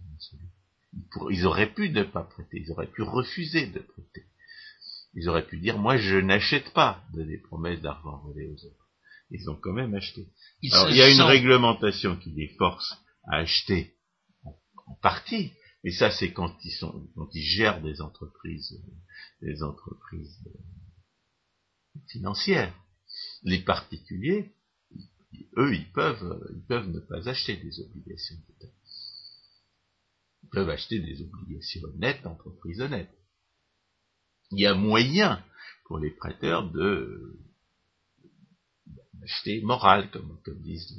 [0.95, 4.27] ils, ils auraient pu ne pas prêter, ils auraient pu refuser de prêter.
[5.15, 8.89] Ils auraient pu dire, moi je n'achète pas de des promesses d'argent volé aux autres.
[9.31, 10.29] Ils ont quand même acheté.
[10.63, 13.97] il y a une réglementation qui les force à acheter
[14.45, 14.55] en,
[15.03, 18.81] partie, mais ça c'est quand ils sont, quand ils gèrent des entreprises,
[19.41, 22.75] des entreprises euh, financières.
[23.45, 24.53] Les particuliers,
[25.57, 28.73] eux, ils peuvent, ils peuvent ne pas acheter des obligations d'État.
[30.43, 33.15] Ils peuvent acheter des obligations honnêtes d'entreprises honnêtes.
[34.51, 35.45] Il y a moyen
[35.87, 37.39] pour les prêteurs de
[39.15, 40.95] d'acheter moral, comme, disent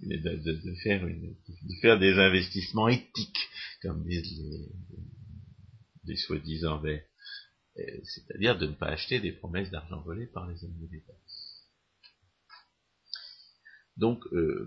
[0.00, 3.48] les, de, de, faire une, de faire des investissements éthiques,
[3.82, 4.68] comme disent les,
[6.04, 7.04] les soi-disant verts.
[8.04, 11.14] C'est-à-dire de ne pas acheter des promesses d'argent volé par les hommes de l'État.
[14.00, 14.66] Donc, euh,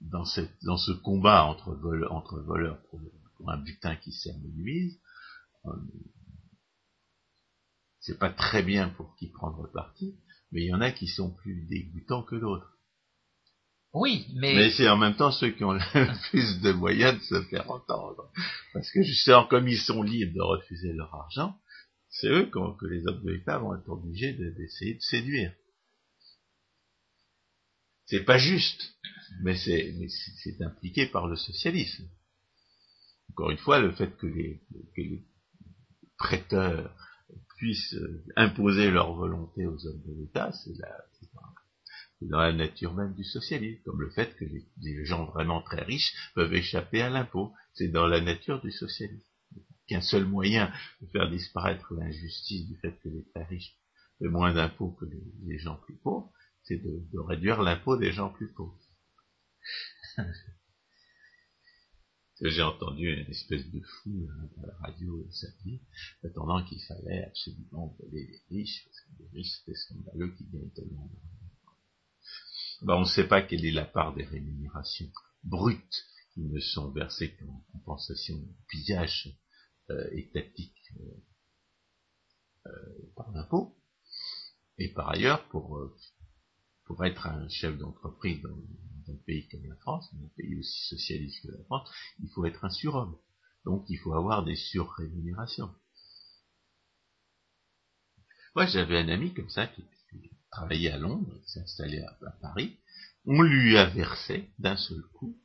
[0.00, 1.76] dans, cette, dans ce combat entre,
[2.10, 3.00] entre voleurs pour,
[3.48, 5.00] un butin qui sert de nuise,
[5.64, 5.70] euh,
[7.98, 10.14] c'est pas très bien pour qui prendre parti,
[10.52, 12.76] mais il y en a qui sont plus dégoûtants que d'autres.
[13.92, 14.54] Oui, mais...
[14.54, 15.80] Mais c'est en même temps ceux qui ont le
[16.30, 18.30] plus de moyens de se faire entendre.
[18.72, 21.56] Parce que justement, comme ils sont libres de refuser leur argent,
[22.10, 25.52] c'est eux que les hommes de l'État vont être obligés d'essayer de séduire.
[28.10, 28.96] C'est pas juste,
[29.42, 32.08] mais c'est impliqué par le socialisme.
[33.30, 34.60] Encore une fois, le fait que les,
[36.18, 36.94] prêteurs
[37.56, 40.74] puissent euh, imposer leur volonté aux hommes de l'État, c'est
[42.28, 46.12] dans la nature même du socialisme, comme le fait que les, gens vraiment très riches
[46.34, 47.54] peuvent échapper à l'impôt.
[47.72, 49.24] C'est dans la nature du socialisme.
[49.86, 53.74] Qu'un seul moyen de faire disparaître l'injustice du fait que les très riches
[54.18, 55.06] paient moins d'impôts que
[55.46, 56.30] les, gens plus pauvres,
[56.70, 58.78] c'est de, réduire l'impôt des gens plus pauvres.
[62.40, 64.28] j'ai entendu une espèce de fou
[64.62, 65.82] à la radio samedi,
[66.22, 70.70] attendant qu'il fallait absolument voler les riches, parce que les riches c'était scandaleux qui gagnent
[70.70, 71.76] tellement d'argent.
[72.82, 75.10] Ben, on ne sait pas quelle est la part des rémunérations
[75.42, 79.36] brutes qui ne sont versées qu'en compensation du pillage
[79.90, 81.24] euh, étatique euh,
[82.66, 83.76] euh, par l'impôt.
[84.78, 85.78] Et par ailleurs, pour,
[86.90, 91.40] pour être un chef d'entreprise dans, un pays comme la France, un pays aussi socialiste
[91.42, 91.88] que la France,
[92.20, 93.16] il faut être un surhomme.
[93.64, 95.72] Donc il faut avoir des surrémunérations.
[98.56, 99.84] Moi j'avais un ami comme ça qui,
[100.50, 102.76] travaillait à Londres, qui s'est installé à, Paris.
[103.24, 105.40] On lui a versé d'un seul coup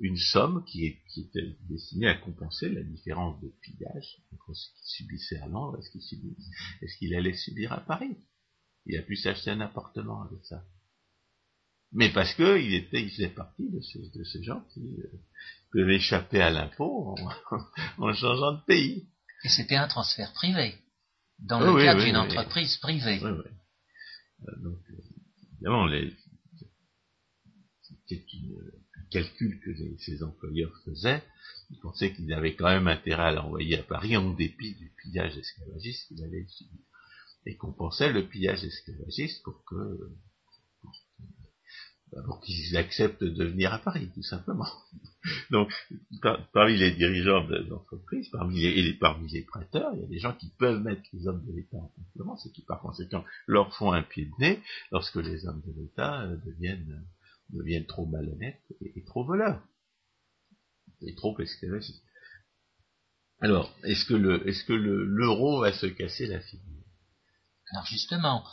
[0.00, 5.40] une somme qui, était destinée à compenser la différence de pillage entre ce qu'il subissait
[5.40, 8.16] à Londres et ce qu'il allait subir à Paris.
[8.86, 10.62] Il a pu s'acheter un appartement avec ça
[11.94, 15.20] mais parce que il était, il faisait partie de ces, de ces gens qui euh,
[15.72, 17.14] peuvent échapper à l'impôt
[17.98, 19.06] en, changeant de pays.
[19.44, 20.74] Et c'était un transfert privé,
[21.38, 23.22] dans le cadre d'une entreprise privée.
[23.22, 23.42] Euh,
[24.62, 25.02] donc, euh,
[25.52, 25.88] évidemment,
[28.08, 28.24] c'était
[28.98, 31.22] un calcul que ces employeurs faisaient.
[31.70, 35.38] Ils pensaient qu'ils avaient quand même intérêt à l'envoyer à Paris en dépit du pillage
[35.38, 36.80] esclavagiste qu'il allait subir.
[37.46, 40.14] Et qu'on pensait le pillage esclavagiste pour que
[42.22, 44.68] pour qu'ils acceptent de venir à Paris, tout simplement.
[45.50, 45.70] Donc,
[46.52, 50.50] parmi les dirigeants d'entreprise, parmi les, parmi les prêteurs, il y a des gens qui
[50.58, 54.02] peuvent mettre les hommes de l'État en concurrence et qui, par conséquent, leur font un
[54.02, 57.04] pied de nez lorsque les hommes de l'État euh, deviennent,
[57.50, 59.62] deviennent trop malhonnêtes et, trop voleurs.
[61.02, 62.02] Et trop esclavagistes.
[63.40, 66.73] Alors, est-ce que le, est-ce que l'euro va se casser la figure?
[67.74, 68.44] Alors justement,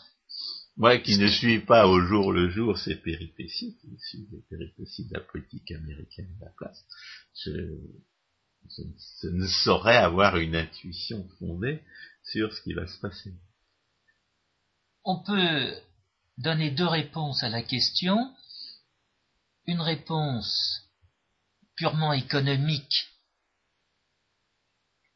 [0.77, 5.05] moi qui ne suis pas au jour le jour ces péripéties, qui suis les péripéties
[5.09, 6.83] de la politique américaine de la place,
[7.35, 11.83] je, ne saurais avoir une intuition fondée
[12.23, 13.35] sur ce qui va se passer.
[15.03, 15.75] On peut
[16.39, 18.35] donner deux réponses à la question.
[19.67, 20.89] Une réponse
[21.75, 23.07] purement économique,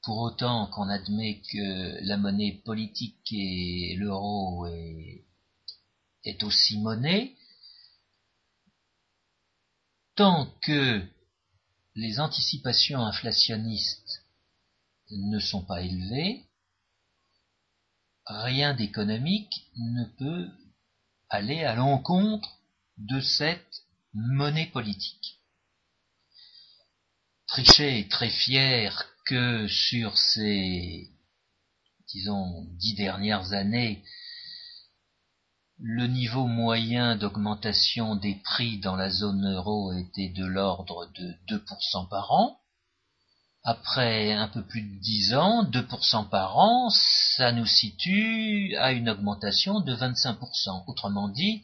[0.05, 7.35] pour autant qu'on admet que la monnaie politique et l'euro est aussi monnaie,
[10.13, 11.03] tant que
[11.95, 14.23] les anticipations inflationnistes
[15.09, 16.45] ne sont pas élevées,
[18.27, 20.51] rien d'économique ne peut
[21.29, 22.59] aller à l'encontre
[22.97, 23.83] de cette
[24.13, 25.39] monnaie politique.
[27.47, 31.09] Trichet est très fier que sur ces,
[32.07, 34.03] disons, dix dernières années,
[35.79, 42.07] le niveau moyen d'augmentation des prix dans la zone euro était de l'ordre de 2%
[42.07, 42.59] par an,
[43.63, 49.09] après un peu plus de 10 ans, 2% par an, ça nous situe à une
[49.09, 50.83] augmentation de 25%.
[50.87, 51.63] Autrement dit,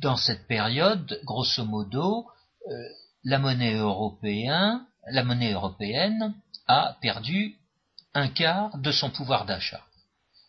[0.00, 2.26] dans cette période, grosso modo,
[2.70, 2.88] euh,
[3.24, 6.34] la monnaie européenne, la monnaie européenne
[6.66, 7.56] a perdu
[8.14, 9.84] un quart de son pouvoir d'achat.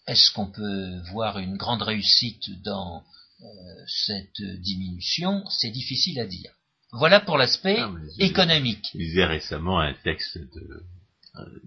[0.07, 3.03] Est-ce qu'on peut voir une grande réussite dans
[3.41, 3.45] euh,
[3.87, 5.43] cette diminution?
[5.49, 6.51] C'est difficile à dire.
[6.91, 7.79] Voilà pour l'aspect
[8.19, 8.85] économique.
[8.93, 10.85] Je lisais récemment un texte de,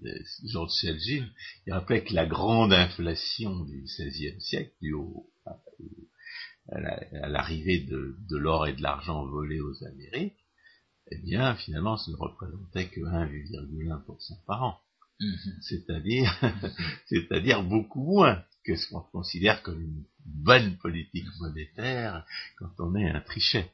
[0.01, 1.27] de Selgin,
[1.67, 4.95] il rappelait que la grande inflation du XVIe siècle, due
[6.71, 10.38] à l'arrivée de, de l'or et de l'argent volés aux Amériques,
[11.11, 14.79] eh bien, finalement, ça ne représentait que 1,1% par an.
[15.19, 15.57] Mhm.
[15.61, 16.31] C'est-à-dire,
[17.07, 22.25] c'est-à-dire beaucoup moins que ce qu'on considère comme une bonne politique monétaire
[22.57, 23.71] quand on est un trichet.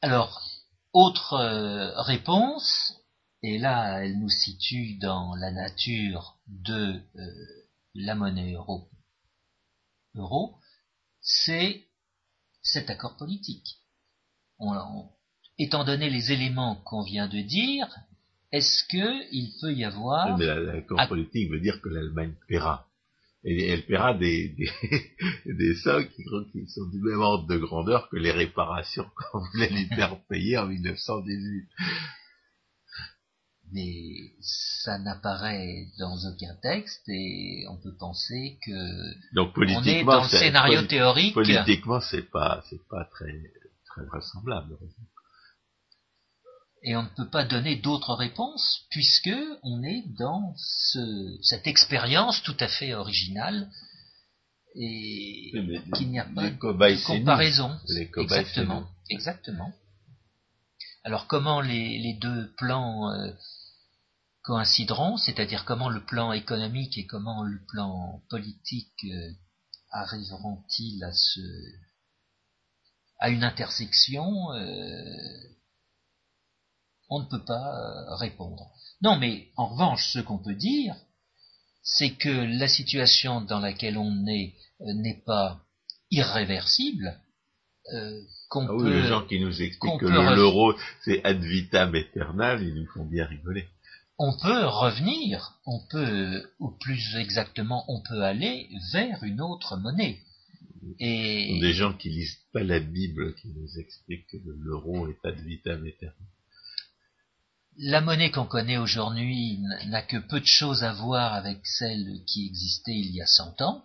[0.00, 0.40] Alors,
[0.92, 2.94] autre euh, réponse,
[3.42, 8.90] et là elle nous situe dans la nature de euh, la monnaie euro,
[10.14, 10.56] euro
[11.20, 11.86] c'est
[12.62, 13.81] cet accord politique.
[15.58, 17.86] Étant donné les éléments qu'on vient de dire,
[18.50, 20.36] est-ce qu'il peut y avoir...
[20.38, 22.86] Mais l'accord politique veut dire que l'Allemagne paiera.
[23.44, 24.70] Et elle paiera des, des,
[25.54, 29.70] des sommes qui, qui, sont du même ordre de grandeur que les réparations qu'on voulait
[29.70, 31.68] lui faire payer en 1918.
[33.72, 40.22] Mais ça n'apparaît dans aucun texte et on peut penser que Donc, on est dans
[40.22, 41.32] le scénario théorique.
[41.32, 43.32] Politiquement, c'est pas c'est pas très
[43.94, 44.76] très vraisemblable
[46.84, 49.30] et on ne peut pas donner d'autres réponses puisque
[49.62, 50.54] on est dans
[51.42, 53.70] cette expérience tout à fait originale
[54.74, 55.52] et
[55.94, 57.78] qu'il n'y a pas de comparaison.
[58.16, 59.72] exactement, exactement.
[61.04, 63.32] Alors comment les, deux plans euh,
[64.42, 69.30] coïncideront, c'est-à-dire comment le plan économique et comment le plan politique euh,
[69.90, 71.40] arriveront-ils à ce
[73.22, 75.52] à une intersection euh,
[77.12, 78.70] on ne peut pas euh, répondre.
[79.02, 80.94] Non, mais en revanche, ce qu'on peut dire,
[81.82, 85.60] c'est que la situation dans laquelle on est euh, n'est pas
[86.10, 87.20] irréversible.
[87.92, 92.62] Euh, qu'on ah oui, les gens qui nous expliquent que l'euro c'est ad vitam aeternam,
[92.62, 93.68] ils nous font bien rigoler.
[94.18, 100.20] On peut revenir, on peut, ou plus exactement, on peut aller vers une autre monnaie.
[100.98, 105.38] Et des gens qui lisent pas la Bible qui nous expliquent que l'euro est ad
[105.40, 106.26] vitam aeternam
[107.78, 112.46] la monnaie qu'on connaît aujourd'hui n'a que peu de choses à voir avec celle qui
[112.46, 113.82] existait il y a cent ans.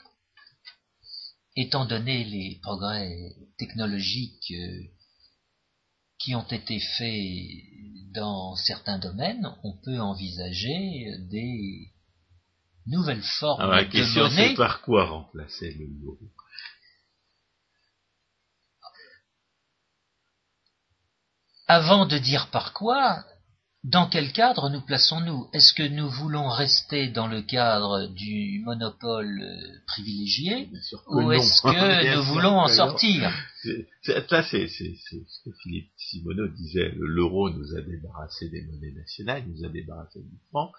[1.56, 4.82] Étant donné les progrès technologiques euh,
[6.20, 11.92] qui ont été faits dans certains domaines, on peut envisager des
[12.86, 15.88] nouvelles formes Alors, la question, C'est par quoi remplacer le
[21.68, 23.24] Avant de dire par quoi,
[23.84, 25.48] dans quel cadre nous plaçons-nous?
[25.54, 30.70] Est-ce que nous voulons rester dans le cadre du monopole euh, privilégié
[31.08, 33.32] ou est-ce que nous voulons en sortir?
[33.64, 36.94] Là, c'est ce que Philippe Simoneau disait.
[36.98, 40.72] L'euro nous a débarrassé des monnaies nationales, nous a débarrassé du franc.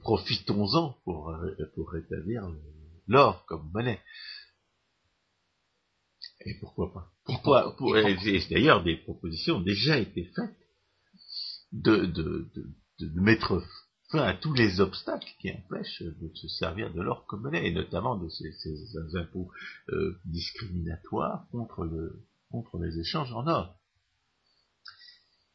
[0.00, 2.48] Profitons-en pour, euh, pour rétablir
[3.08, 4.00] l'or comme monnaie.
[6.44, 7.76] Et pourquoi pas Pourquoi,
[8.50, 10.56] D'ailleurs, des propositions ont déjà été faites
[11.72, 12.50] de, de,
[12.98, 13.62] de, mettre
[14.10, 17.72] fin à tous les obstacles qui empêchent de se servir de l'or comme monnaie, et
[17.72, 19.50] notamment de ces, ces impôts
[19.90, 23.76] euh, discriminatoires contre, le, contre les échanges en or.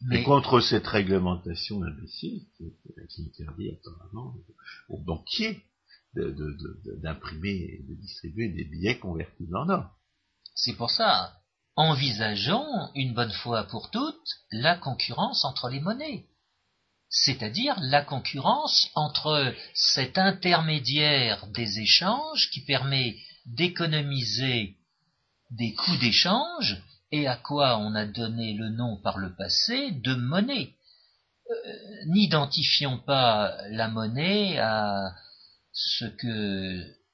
[0.02, 0.22] Mais...
[0.22, 2.74] Et contre cette réglementation imbécile qui,
[3.26, 4.36] interdit apparemment
[4.90, 5.64] aux banquiers
[6.14, 9.90] d'imprimer et de distribuer des billets convertibles en or.
[10.56, 11.34] C'est pour ça,
[11.76, 16.26] envisageons une bonne fois pour toutes la concurrence entre les monnaies,
[17.10, 24.78] c'est-à-dire la concurrence entre cet intermédiaire des échanges qui permet d'économiser
[25.52, 30.16] des coûts d'échange et à quoi on a donné le nom par le passé de
[30.16, 30.74] monnaie.
[31.52, 35.14] Euh, n'identifions pas la monnaie à
[35.72, 37.05] ce que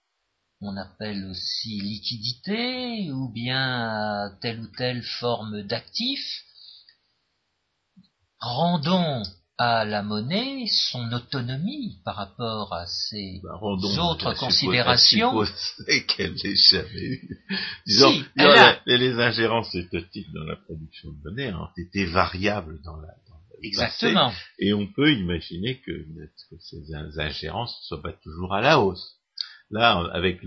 [0.62, 6.20] on appelle aussi liquidité ou bien telle ou telle forme d'actif.
[8.40, 9.24] Rendons
[9.58, 15.44] à la monnaie son autonomie par rapport à ces bah, autres considérations.
[16.08, 17.40] qu'elle n'ait jamais eu.
[17.86, 18.24] Disons,
[18.88, 23.10] les, ingérences étatiques dans la production de monnaie ont été variables dans la,
[23.64, 24.32] Exactement.
[24.58, 29.21] et on peut imaginer que, que ces ingérences ne soient pas toujours à la hausse.
[29.72, 30.40] Là, avec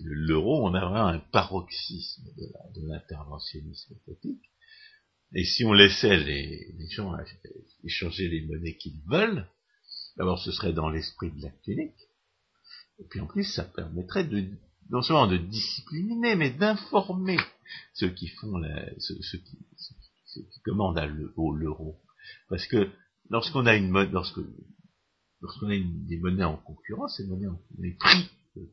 [0.00, 2.24] l'euro, on a vraiment un paroxysme
[2.74, 4.40] de l'interventionnisme étatique.
[5.34, 7.14] Et si on laissait les, gens
[7.82, 9.46] échanger les monnaies qu'ils veulent,
[10.16, 11.98] d'abord ce serait dans l'esprit de l'acte unique,
[13.00, 14.48] et puis en plus ça permettrait de
[14.90, 17.36] non seulement de discipliner, mais d'informer
[17.94, 19.58] ceux qui font la, ceux, qui,
[20.32, 21.00] qui, commandent
[21.36, 22.00] l'euro.
[22.48, 22.90] Parce que
[23.28, 24.40] lorsqu'on a une mode, lorsque
[25.40, 27.20] lorsqu'on a des monnaies en concurrence,
[27.78, 28.30] les prix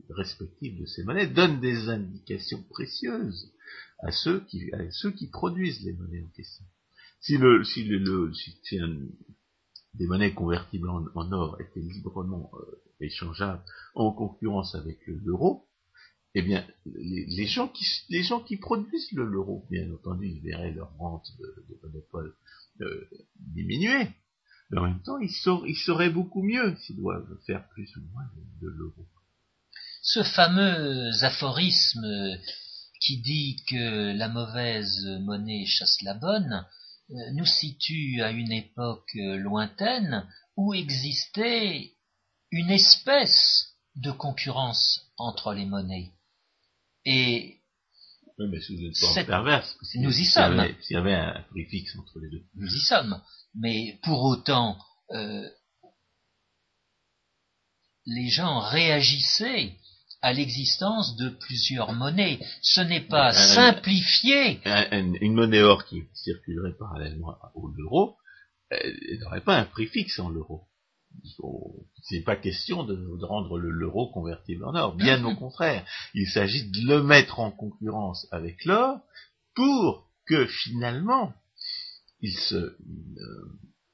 [0.09, 3.53] respectifs de ces monnaies donnent des indications précieuses
[3.99, 6.65] à ceux qui, à ceux qui produisent les monnaies en question.
[7.19, 8.79] Si le, si le, si,
[9.93, 13.63] des monnaies convertibles en, or étaient librement euh, échangeables
[13.93, 15.67] en concurrence avec l'euro,
[16.33, 20.95] eh bien, les, gens qui, les gens qui produisent l'euro, bien entendu, ils verraient leur
[20.97, 22.33] rente de, de monopole
[22.81, 24.07] euh, diminuer.
[24.69, 25.29] Mais en même temps, ils,
[25.67, 28.23] ils sauraient beaucoup mieux s'ils doivent faire plus ou moins
[28.61, 29.05] de l'euro
[30.01, 32.37] ce fameux aphorisme
[32.99, 36.65] qui dit que la mauvaise monnaie chasse la bonne
[37.11, 41.93] euh, nous situe à une époque lointaine où existait
[42.51, 46.11] une espèce de concurrence entre les monnaies.
[47.05, 47.57] Et
[48.37, 49.77] oui, mais sous une forme perverse.
[49.95, 50.75] nous y sommes.
[50.81, 52.43] S'il y avait un prix fixe entre les deux.
[52.55, 53.21] Nous y sommes.
[53.55, 54.77] Mais pour autant,
[55.11, 55.49] euh,
[58.05, 59.77] les gens réagissaient
[60.21, 62.39] à l'existence de plusieurs monnaies.
[62.61, 64.59] Ce n'est pas simplifié.
[64.91, 68.17] une monnaie or qui circulerait parallèlement au l'euro,
[68.69, 70.67] elle n'aurait pas un prix fixe en l'euro.
[72.03, 74.95] Ce n'est pas question de, rendre l'euro convertible en or.
[74.95, 78.99] Bien au contraire, il s'agit de le mettre en concurrence avec l'or
[79.55, 81.33] pour que finalement
[82.21, 82.77] il, se, euh,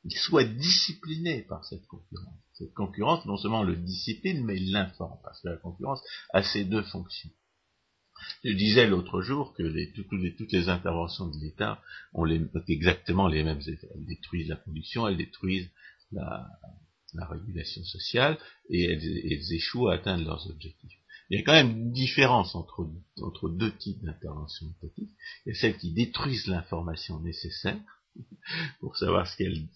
[0.08, 2.40] il soit discipliné par cette concurrence.
[2.54, 6.02] Cette concurrence, non seulement le discipline, mais l'informe, parce que la concurrence
[6.34, 7.30] a ces deux fonctions.
[8.46, 9.64] Je disais l'autre jour que
[9.94, 11.82] toutes, les, interventions de l'État
[12.14, 12.26] ont
[12.68, 13.90] exactement les mêmes effets.
[13.94, 15.70] Elles détruisent la production, elles détruisent
[16.12, 16.48] la,
[17.14, 18.38] régulation sociale
[18.70, 20.98] et elles, échouent à atteindre leurs objectifs.
[21.30, 22.90] Il y a quand même une différence entre,
[23.50, 25.12] deux types d'interventions étatiques.
[25.46, 27.78] Il y a celles qui détruisent l'information nécessaire
[28.80, 29.68] pour savoir ce qu'elle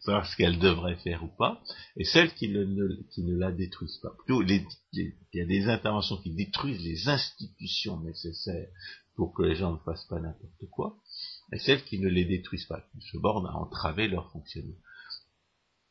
[0.00, 1.62] savoir ce qu'elle devrait faire ou pas,
[1.96, 4.14] et celles qui, ne, la détruisent pas.
[4.18, 4.64] Plutôt, il
[5.32, 8.68] y a des interventions qui détruisent les institutions nécessaires
[9.16, 10.98] pour que les gens ne fassent pas n'importe quoi,
[11.52, 14.76] et celles qui ne les détruisent pas, qui se bornent à entraver leur fonctionnement.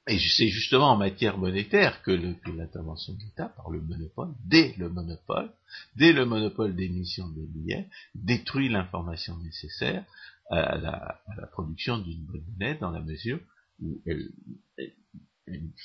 [0.08, 4.90] Et c'est justement en matière monétaire que l'intervention de l'État, par le monopole, dès le
[4.90, 5.50] monopole,
[5.96, 10.04] dès le monopole d'émission des billets, détruit l'information nécessaire
[10.50, 13.40] à la, à la production d'une bonne monnaie dans la mesure
[13.80, 14.30] où elle,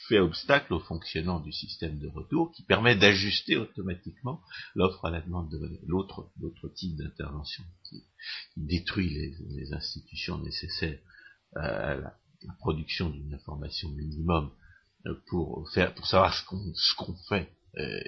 [0.08, 4.40] fait obstacle au fonctionnement du système de retour qui permet d'ajuster automatiquement
[4.76, 5.80] l'offre à la demande de monnaie.
[5.86, 6.30] L'autre,
[6.74, 8.04] type d'intervention qui,
[8.56, 10.98] détruit les, institutions nécessaires
[11.56, 12.18] à la,
[12.60, 14.52] production d'une information minimum
[15.06, 17.48] euh, pour faire, pour savoir ce qu'on, ce qu'on fait
[17.78, 18.00] euh,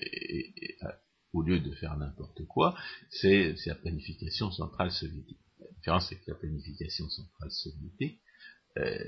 [1.33, 2.77] au lieu de faire n'importe quoi,
[3.11, 5.41] c'est, la planification centrale soviétique.
[5.81, 8.21] La différence, c'est que la planification centrale soviétique
[8.79, 8.99] euh,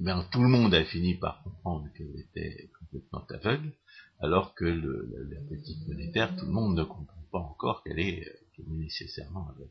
[0.00, 3.72] ben, tout le monde a fini par comprendre qu'elle était complètement aveugle,
[4.20, 8.68] alors que la, politique monétaire, tout le monde ne comprend pas encore qu'elle est, est,
[8.68, 9.70] nécessairement aveugle.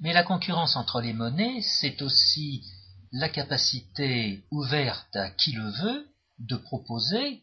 [0.00, 2.64] Mais la concurrence entre les monnaies, c'est aussi
[3.12, 6.06] la capacité ouverte à qui le veut
[6.38, 7.42] de proposer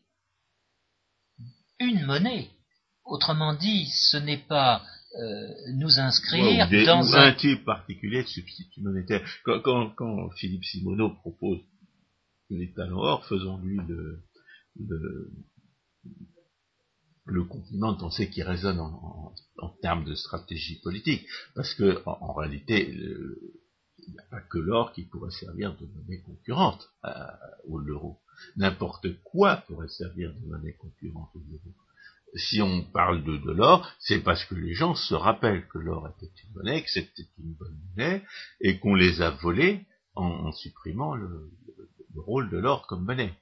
[1.80, 2.50] une monnaie.
[3.04, 4.86] Autrement dit, ce n'est pas
[5.16, 7.34] euh, nous inscrire dans un...
[7.34, 9.22] type particulier de substitut monétaire.
[9.44, 9.94] Quand,
[10.38, 11.60] Philippe Simoneau propose
[12.76, 14.24] talons or, faisons-lui le,
[17.26, 19.34] le, compliment de penser qu'il résonne en,
[19.82, 25.06] termes de stratégie politique, parce que en, réalité, il n'y a pas que l'or qui
[25.06, 26.90] pourrait servir de monnaie concurrente
[27.66, 28.20] au l'euro.
[28.56, 31.76] N'importe quoi pourrait servir de monnaie concurrente au l'euro
[32.36, 36.32] si on parle de, l'or, c'est parce que les gens se rappellent que l'or était
[36.44, 38.24] une monnaie, que c'était une bonne monnaie,
[38.62, 39.86] et qu'on les a volés
[40.16, 41.52] en, supprimant le,
[42.16, 43.34] rôle de l'or comme monnaie.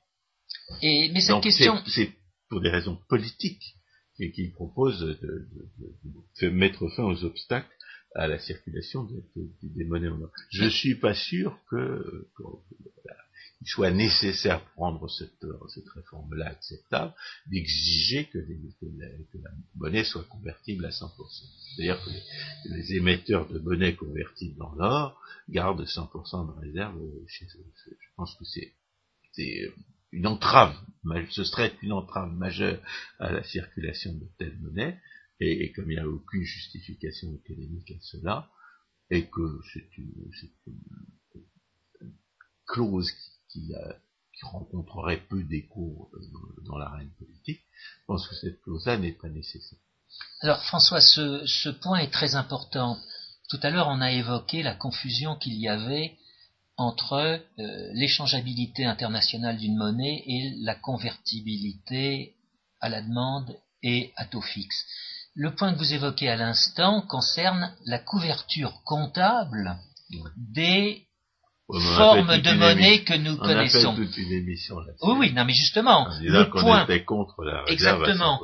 [0.81, 1.81] Et, mais cette question...
[1.87, 2.11] C'est
[2.49, 3.75] pour des raisons politiques
[4.17, 7.71] qu'ils proposent de, mettre fin aux obstacles
[8.13, 9.07] à la circulation
[9.63, 10.31] des monnaies en or.
[10.51, 12.27] Je suis pas sûr que,
[13.65, 17.13] soit nécessaire pour rendre cette, cette réforme-là acceptable,
[17.47, 21.09] d'exiger que, que, la monnaie soit convertible à 100%.
[21.75, 25.19] C'est-à-dire que les, émetteurs de monnaie convertis dans l'or
[25.49, 27.65] gardent 100% de réserve chez eux.
[27.87, 28.73] Je pense que c'est
[30.11, 30.75] une entrave,
[31.29, 32.81] ce serait une entrave majeure
[33.19, 34.99] à la circulation de telle monnaie,
[35.39, 38.49] et, comme il n'y a aucune justification économique à cela,
[39.09, 40.31] et que c'est une,
[42.67, 43.40] clause qui,
[44.43, 46.19] rencontrerait peu d'écho euh,
[46.65, 47.61] dans l'arène politique,
[48.01, 49.79] je pense que cette clause-là n'est pas nécessaire.
[50.41, 52.97] Alors François, ce, point est très important.
[53.49, 56.17] Tout à l'heure, on a évoqué la confusion qu'il y avait
[56.77, 62.35] entre euh, l'échangeabilité internationale d'une monnaie et la convertibilité
[62.79, 64.85] à la demande et à taux fixe.
[65.33, 69.77] Le point que vous évoquez à l'instant concerne la couverture comptable
[70.35, 71.07] des
[71.79, 73.95] formes de monnaie que nous connaissons.
[73.97, 78.39] oui, oui, non, mais justement, le point, contre la exactement.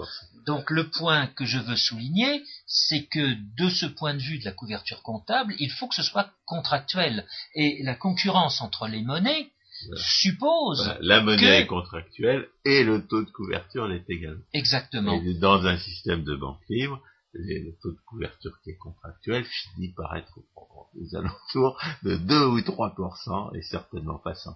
[0.46, 4.46] Donc le point que je veux souligner, c'est que de ce point de vue de
[4.46, 7.26] la couverture comptable, il faut que ce soit contractuel.
[7.54, 9.50] Et la concurrence entre les monnaies
[9.96, 14.42] suppose la monnaie est contractuelle et le taux de couverture l'est également.
[14.54, 15.22] Exactement.
[15.22, 17.02] Et dans un système de banque libre,
[17.38, 22.60] le taux de couverture qui est contractuel finit par être aux alentours de 2 ou
[22.60, 24.54] 3% et certainement pas 100%.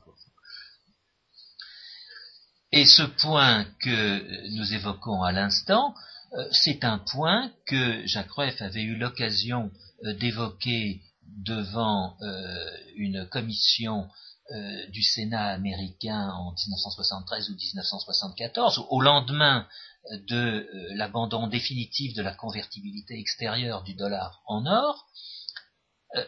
[2.74, 5.94] Et ce point que nous évoquons à l'instant,
[6.34, 9.70] euh, c'est un point que Jacques Rueff avait eu l'occasion
[10.06, 11.02] euh, d'évoquer
[11.44, 14.08] devant euh, une commission
[14.90, 19.66] du Sénat américain en 1973 ou 1974, au lendemain
[20.28, 25.08] de l'abandon définitif de la convertibilité extérieure du dollar en or,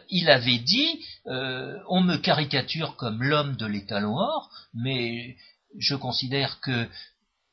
[0.08, 5.36] il avait dit on me caricature comme l'homme de l'étalon or, mais
[5.78, 6.88] je considère que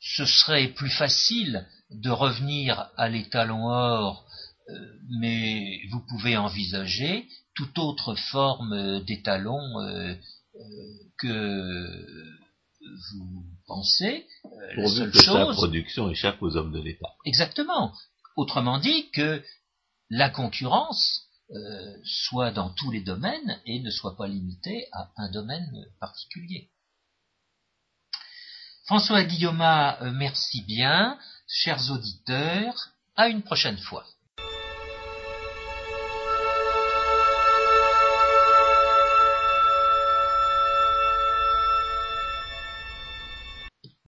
[0.02, 4.26] ce serait plus facile de revenir à l'étalon or,
[4.69, 4.73] euh,
[5.19, 10.15] mais vous pouvez envisager toute autre forme d'étalon euh, euh,
[11.17, 12.05] que
[13.11, 14.27] vous pensez.
[14.75, 17.09] la seule que chose, production échappe aux hommes de l'État.
[17.25, 17.93] Exactement.
[18.35, 19.43] Autrement dit que
[20.09, 21.27] la concurrence
[22.03, 26.69] soit dans tous les domaines et ne soit pas limitée à un domaine particulier.
[28.91, 31.17] François Guillaume, euh, merci bien.
[31.47, 34.05] Chers auditeurs, à une prochaine fois.